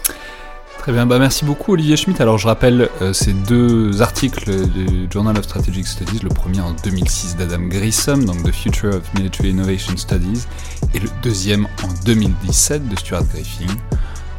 Très 0.80 0.92
bien, 0.92 1.08
bah 1.08 1.18
merci 1.18 1.46
beaucoup 1.46 1.74
Olivier 1.74 1.98
Schmitt. 1.98 2.22
Alors 2.22 2.38
je 2.38 2.48
rappelle 2.48 2.90
euh, 3.02 3.12
ces 3.12 3.34
deux 3.34 4.02
articles 4.02 4.68
du 4.70 5.08
Journal 5.10 5.36
of 5.38 5.44
Strategic 5.44 5.88
Studies, 5.88 6.20
le 6.22 6.30
premier 6.30 6.62
en 6.62 6.74
2006 6.84 7.38
d'Adam 7.38 7.64
Grissom, 7.64 8.24
donc 8.26 8.44
The 8.44 8.52
Future 8.52 8.96
of 8.96 9.14
Military 9.16 9.50
Innovation 9.50 9.98
Studies, 9.98 10.46
et 10.94 11.00
le 11.00 11.10
deuxième 11.24 11.66
en 11.84 11.88
2017 12.06 12.88
de 12.88 12.96
Stuart 12.96 13.24
Griffin, 13.34 13.74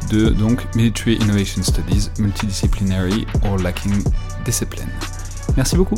de 0.09 0.33
Military 0.75 1.15
Innovation 1.15 1.61
Studies, 1.63 2.09
Multidisciplinary 2.17 3.27
or 3.43 3.57
Lacking 3.57 4.01
Discipline. 4.45 4.89
Merci 5.57 5.75
beaucoup. 5.75 5.97